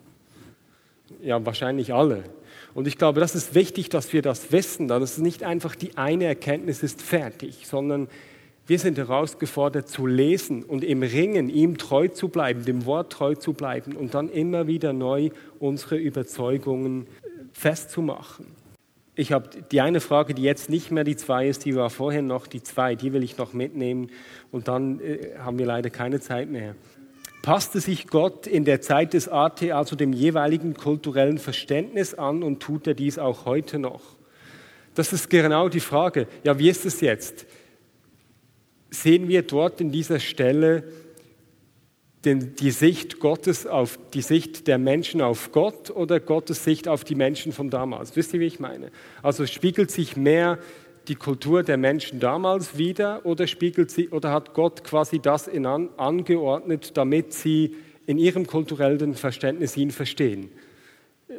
Ja, 1.23 1.45
wahrscheinlich 1.45 1.93
alle. 1.93 2.25
Und 2.79 2.87
ich 2.87 2.97
glaube, 2.97 3.19
das 3.19 3.35
ist 3.35 3.57
wichtig, 3.57 3.89
dass 3.89 4.13
wir 4.13 4.23
das 4.23 4.53
wissen, 4.53 4.87
dass 4.87 5.03
es 5.03 5.19
nicht 5.19 5.43
einfach 5.43 5.75
die 5.75 5.97
eine 5.97 6.27
Erkenntnis 6.27 6.85
ist 6.85 7.03
fertig, 7.03 7.67
sondern 7.67 8.07
wir 8.69 8.79
sind 8.79 8.99
herausgefordert 8.99 9.89
zu 9.89 10.07
lesen 10.07 10.63
und 10.63 10.85
im 10.85 11.03
Ringen 11.03 11.49
ihm 11.49 11.77
treu 11.77 12.07
zu 12.07 12.29
bleiben, 12.29 12.65
dem 12.65 12.87
Wort 12.87 13.11
treu 13.11 13.35
zu 13.35 13.53
bleiben 13.53 13.97
und 13.97 14.15
dann 14.15 14.29
immer 14.29 14.69
wieder 14.69 14.93
neu 14.93 15.31
unsere 15.59 15.97
Überzeugungen 15.97 17.09
festzumachen. 17.53 18.47
Ich 19.17 19.33
habe 19.33 19.51
die 19.73 19.81
eine 19.81 19.99
Frage, 19.99 20.33
die 20.33 20.43
jetzt 20.43 20.71
nicht 20.71 20.93
mehr 20.93 21.03
die 21.03 21.17
zwei 21.17 21.49
ist, 21.49 21.65
die 21.65 21.75
war 21.75 21.91
vorher 21.91 22.23
noch 22.23 22.47
die 22.47 22.63
zwei, 22.63 22.95
die 22.95 23.13
will 23.13 23.25
ich 23.25 23.39
noch 23.39 23.55
mitnehmen 23.55 24.13
und 24.53 24.69
dann 24.69 25.01
äh, 25.01 25.31
haben 25.41 25.59
wir 25.59 25.67
leider 25.67 25.91
keine 25.91 26.21
Zeit 26.21 26.49
mehr. 26.49 26.77
Passte 27.49 27.81
sich 27.81 28.09
Gott 28.09 28.47
in 28.47 28.67
der 28.67 28.83
Zeit 28.83 29.15
des 29.15 29.27
AT 29.27 29.63
also 29.71 29.97
dem 29.97 30.13
jeweiligen 30.13 30.75
kulturellen 30.75 31.39
Verständnis 31.39 32.13
an 32.13 32.43
und 32.43 32.61
tut 32.61 32.87
er 32.87 32.93
dies 32.93 33.19
auch 33.19 33.47
heute 33.47 33.79
noch? 33.79 34.03
Das 34.95 35.15
ist 35.15 35.31
genau 35.31 35.71
die 35.71 35.81
Frage. 35.81 36.27
Ja, 36.45 36.59
wie 36.59 36.69
ist 36.69 36.85
es 36.85 37.01
jetzt? 37.01 37.47
Sehen 38.91 39.29
wir 39.29 39.41
dort 39.41 39.81
in 39.81 39.91
dieser 39.91 40.21
Stelle 40.21 40.85
den, 42.27 42.55
die 42.55 42.71
Sicht 42.71 43.19
Gottes 43.19 43.67
auf 43.67 43.99
die 44.13 44.21
Sicht 44.21 44.67
der 44.67 44.77
Menschen 44.77 45.23
auf 45.23 45.51
Gott 45.51 45.89
oder 45.89 46.21
Gottes 46.21 46.65
Sicht 46.65 46.87
auf 46.87 47.03
die 47.03 47.15
Menschen 47.15 47.53
von 47.53 47.71
damals. 47.71 48.15
Wisst 48.15 48.35
ihr, 48.35 48.41
wie 48.41 48.47
ich 48.47 48.61
meine? 48.61 48.91
Also 49.23 49.47
spiegelt 49.47 49.91
sich 49.91 50.19
mehr 50.19 50.59
die 51.09 51.15
Kultur 51.15 51.63
der 51.63 51.77
Menschen 51.77 52.21
damals 52.21 52.77
wieder 52.79 53.25
oder 53.25 53.47
spiegelt 53.47 53.91
sie 53.91 54.09
oder 54.11 54.31
hat 54.33 54.55
Gott 54.55 54.85
quasi 54.85 55.19
das 55.19 55.49
in 55.49 55.67
an, 55.67 55.89
angeordnet, 55.97 56.97
damit 56.97 57.33
sie 57.33 57.75
in 58.07 58.19
ihrem 58.19 58.47
kulturellen 58.47 59.15
Verständnis 59.15 59.77
ihn 59.77 59.91
verstehen? 59.91 60.51
Äh, 61.29 61.35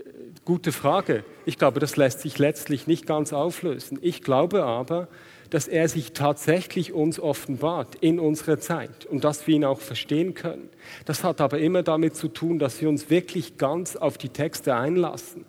gute 0.46 0.72
Frage. 0.72 1.24
Ich 1.46 1.58
glaube, 1.58 1.80
das 1.80 1.98
lässt 1.98 2.22
sich 2.22 2.40
letztlich 2.40 2.88
nicht 2.88 3.06
ganz 3.06 3.34
auflösen. 3.34 4.00
Ich 4.02 4.22
glaube 4.22 4.64
aber, 4.64 5.08
dass 5.50 5.68
er 5.68 5.90
sich 5.90 6.14
tatsächlich 6.14 6.94
uns 6.94 7.20
offenbart 7.20 7.96
in 7.96 8.20
unserer 8.20 8.60
Zeit 8.60 9.06
und 9.06 9.24
dass 9.24 9.48
wir 9.48 9.56
ihn 9.56 9.66
auch 9.66 9.82
verstehen 9.82 10.34
können. 10.34 10.70
Das 11.06 11.24
hat 11.24 11.42
aber 11.42 11.60
immer 11.60 11.84
damit 11.84 12.16
zu 12.16 12.28
tun, 12.28 12.60
dass 12.60 12.82
wir 12.82 12.90
uns 12.90 13.10
wirklich 13.10 13.58
ganz 13.58 13.96
auf 13.96 14.18
die 14.18 14.30
Texte 14.30 14.76
einlassen. 14.76 15.46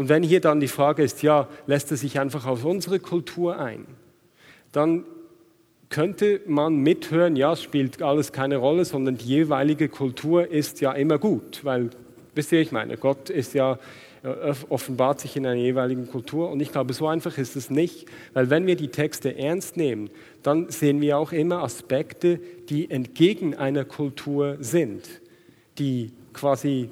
Und 0.00 0.08
wenn 0.08 0.22
hier 0.22 0.40
dann 0.40 0.60
die 0.60 0.66
Frage 0.66 1.02
ist, 1.02 1.22
ja, 1.22 1.46
lässt 1.66 1.90
er 1.90 1.98
sich 1.98 2.18
einfach 2.18 2.46
auf 2.46 2.64
unsere 2.64 3.00
Kultur 3.00 3.58
ein, 3.58 3.84
dann 4.72 5.04
könnte 5.90 6.40
man 6.46 6.76
mithören, 6.76 7.36
ja, 7.36 7.52
es 7.52 7.62
spielt 7.62 8.00
alles 8.00 8.32
keine 8.32 8.56
Rolle, 8.56 8.86
sondern 8.86 9.18
die 9.18 9.26
jeweilige 9.26 9.90
Kultur 9.90 10.50
ist 10.50 10.80
ja 10.80 10.92
immer 10.92 11.18
gut, 11.18 11.66
weil, 11.66 11.90
wisst 12.34 12.50
ihr, 12.50 12.62
ich 12.62 12.72
meine, 12.72 12.96
Gott 12.96 13.28
ist 13.28 13.52
ja 13.52 13.78
offenbart 14.70 15.20
sich 15.20 15.36
in 15.36 15.44
einer 15.44 15.60
jeweiligen 15.60 16.08
Kultur. 16.08 16.50
Und 16.50 16.60
ich 16.60 16.72
glaube, 16.72 16.94
so 16.94 17.06
einfach 17.06 17.36
ist 17.36 17.54
es 17.54 17.68
nicht, 17.68 18.06
weil 18.32 18.48
wenn 18.48 18.66
wir 18.66 18.76
die 18.76 18.88
Texte 18.88 19.36
ernst 19.36 19.76
nehmen, 19.76 20.08
dann 20.42 20.70
sehen 20.70 21.02
wir 21.02 21.18
auch 21.18 21.32
immer 21.32 21.62
Aspekte, 21.62 22.40
die 22.70 22.90
entgegen 22.90 23.54
einer 23.54 23.84
Kultur 23.84 24.56
sind, 24.60 25.02
die 25.76 26.12
quasi, 26.32 26.88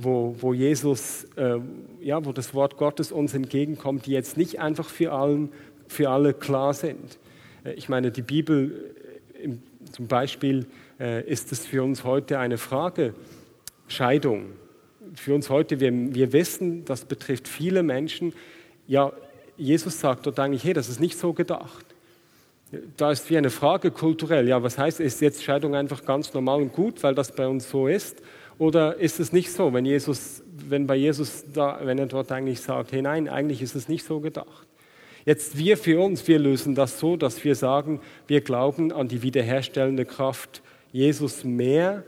wo, 0.00 0.36
wo 0.38 0.54
Jesus, 0.54 1.24
äh, 1.36 1.58
ja, 2.00 2.24
wo 2.24 2.30
das 2.30 2.54
Wort 2.54 2.76
Gottes 2.76 3.10
uns 3.10 3.34
entgegenkommt, 3.34 4.06
die 4.06 4.12
jetzt 4.12 4.36
nicht 4.36 4.60
einfach 4.60 4.88
für, 4.88 5.12
allen, 5.12 5.50
für 5.88 6.08
alle 6.08 6.34
klar 6.34 6.72
sind. 6.72 7.18
Äh, 7.64 7.72
ich 7.72 7.88
meine, 7.88 8.12
die 8.12 8.22
Bibel 8.22 8.94
äh, 9.42 9.50
zum 9.90 10.06
Beispiel 10.06 10.66
äh, 11.00 11.28
ist 11.28 11.50
es 11.50 11.66
für 11.66 11.82
uns 11.82 12.04
heute 12.04 12.38
eine 12.38 12.58
Frage, 12.58 13.12
Scheidung. 13.88 14.52
Für 15.14 15.34
uns 15.34 15.50
heute, 15.50 15.80
wir, 15.80 15.92
wir 16.14 16.32
wissen, 16.32 16.84
das 16.84 17.04
betrifft 17.04 17.48
viele 17.48 17.82
Menschen. 17.82 18.34
Ja, 18.86 19.12
Jesus 19.56 19.98
sagt 19.98 20.26
dort 20.26 20.38
eigentlich, 20.38 20.62
hey, 20.62 20.74
das 20.74 20.88
ist 20.88 21.00
nicht 21.00 21.18
so 21.18 21.32
gedacht. 21.32 21.86
Da 22.96 23.10
ist 23.10 23.28
wie 23.30 23.36
eine 23.38 23.50
Frage 23.50 23.90
kulturell, 23.90 24.46
ja, 24.46 24.62
was 24.62 24.78
heißt, 24.78 25.00
ist 25.00 25.20
jetzt 25.22 25.42
Scheidung 25.42 25.74
einfach 25.74 26.04
ganz 26.04 26.32
normal 26.34 26.62
und 26.62 26.72
gut, 26.72 27.02
weil 27.02 27.16
das 27.16 27.34
bei 27.34 27.48
uns 27.48 27.68
so 27.68 27.88
ist? 27.88 28.22
Oder 28.58 28.96
ist 28.96 29.20
es 29.20 29.32
nicht 29.32 29.52
so, 29.52 29.72
wenn, 29.72 29.84
Jesus, 29.84 30.42
wenn 30.68 30.86
bei 30.86 30.96
Jesus, 30.96 31.44
da, 31.52 31.78
wenn 31.82 31.98
er 31.98 32.06
dort 32.06 32.32
eigentlich 32.32 32.60
sagt, 32.60 32.92
hey 32.92 33.02
nein, 33.02 33.28
eigentlich 33.28 33.62
ist 33.62 33.76
es 33.76 33.88
nicht 33.88 34.04
so 34.04 34.20
gedacht. 34.20 34.66
Jetzt 35.24 35.56
wir 35.58 35.76
für 35.76 36.00
uns, 36.00 36.26
wir 36.26 36.38
lösen 36.38 36.74
das 36.74 36.98
so, 36.98 37.16
dass 37.16 37.44
wir 37.44 37.54
sagen, 37.54 38.00
wir 38.26 38.40
glauben 38.40 38.92
an 38.92 39.08
die 39.08 39.22
wiederherstellende 39.22 40.04
Kraft 40.04 40.62
Jesus 40.90 41.44
mehr, 41.44 42.02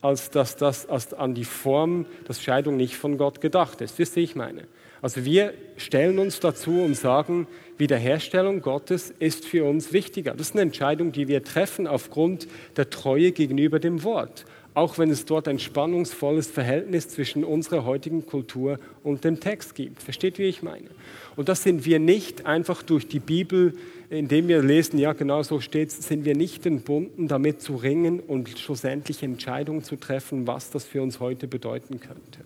als 0.00 0.30
dass 0.30 0.56
das 0.56 0.88
als 0.88 1.12
an 1.12 1.34
die 1.34 1.44
Form, 1.44 2.06
dass 2.26 2.42
Scheidung 2.42 2.76
nicht 2.76 2.96
von 2.96 3.18
Gott 3.18 3.40
gedacht 3.40 3.82
ist. 3.82 3.98
Wisst 3.98 4.16
ihr, 4.16 4.22
ich 4.22 4.36
meine? 4.36 4.68
Also 5.02 5.24
wir 5.24 5.52
stellen 5.76 6.18
uns 6.18 6.40
dazu 6.40 6.82
und 6.82 6.94
sagen, 6.94 7.46
Wiederherstellung 7.76 8.60
Gottes 8.60 9.12
ist 9.18 9.46
für 9.46 9.64
uns 9.64 9.92
wichtiger. 9.92 10.32
Das 10.32 10.48
ist 10.48 10.54
eine 10.54 10.62
Entscheidung, 10.62 11.12
die 11.12 11.28
wir 11.28 11.42
treffen 11.42 11.86
aufgrund 11.86 12.46
der 12.76 12.90
Treue 12.90 13.32
gegenüber 13.32 13.78
dem 13.78 14.04
Wort 14.04 14.44
auch 14.80 14.96
wenn 14.96 15.10
es 15.10 15.26
dort 15.26 15.46
ein 15.46 15.58
spannungsvolles 15.58 16.46
Verhältnis 16.46 17.06
zwischen 17.06 17.44
unserer 17.44 17.84
heutigen 17.84 18.24
Kultur 18.24 18.78
und 19.04 19.24
dem 19.24 19.38
Text 19.38 19.74
gibt. 19.74 20.02
Versteht, 20.02 20.38
wie 20.38 20.44
ich 20.44 20.62
meine? 20.62 20.88
Und 21.36 21.50
das 21.50 21.62
sind 21.62 21.84
wir 21.84 21.98
nicht 21.98 22.46
einfach 22.46 22.82
durch 22.82 23.06
die 23.06 23.20
Bibel, 23.20 23.74
indem 24.08 24.48
wir 24.48 24.62
lesen, 24.62 24.98
ja 24.98 25.12
genau 25.12 25.42
so 25.42 25.60
steht 25.60 25.90
es, 25.90 26.08
sind 26.08 26.24
wir 26.24 26.34
nicht 26.34 26.64
entbunden, 26.64 27.28
damit 27.28 27.60
zu 27.60 27.76
ringen 27.76 28.20
und 28.20 28.58
schlussendlich 28.58 29.22
Entscheidungen 29.22 29.84
zu 29.84 29.96
treffen, 29.96 30.46
was 30.46 30.70
das 30.70 30.86
für 30.86 31.02
uns 31.02 31.20
heute 31.20 31.46
bedeuten 31.46 32.00
könnte. 32.00 32.40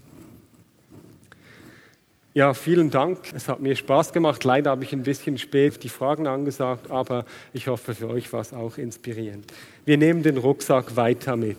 Ja, 2.35 2.53
vielen 2.53 2.91
Dank. 2.91 3.19
Es 3.33 3.49
hat 3.49 3.61
mir 3.61 3.77
Spaß 3.77 4.13
gemacht. 4.13 4.43
Leider 4.43 4.73
habe 4.73 4.83
ich 4.83 4.93
ein 4.93 5.05
bisschen 5.05 5.39
spät 5.39 5.85
die 5.85 5.89
Fragen 5.89 6.27
angesagt, 6.27 6.91
aber 6.91 7.27
ich 7.53 7.69
hoffe, 7.69 7.95
für 7.95 8.09
euch 8.09 8.33
war 8.33 8.41
es 8.41 8.53
auch 8.53 8.77
inspirierend. 8.77 9.45
Wir 9.85 9.99
nehmen 9.99 10.25
den 10.25 10.39
Rucksack 10.39 10.97
weiter 10.97 11.37
mit. 11.37 11.59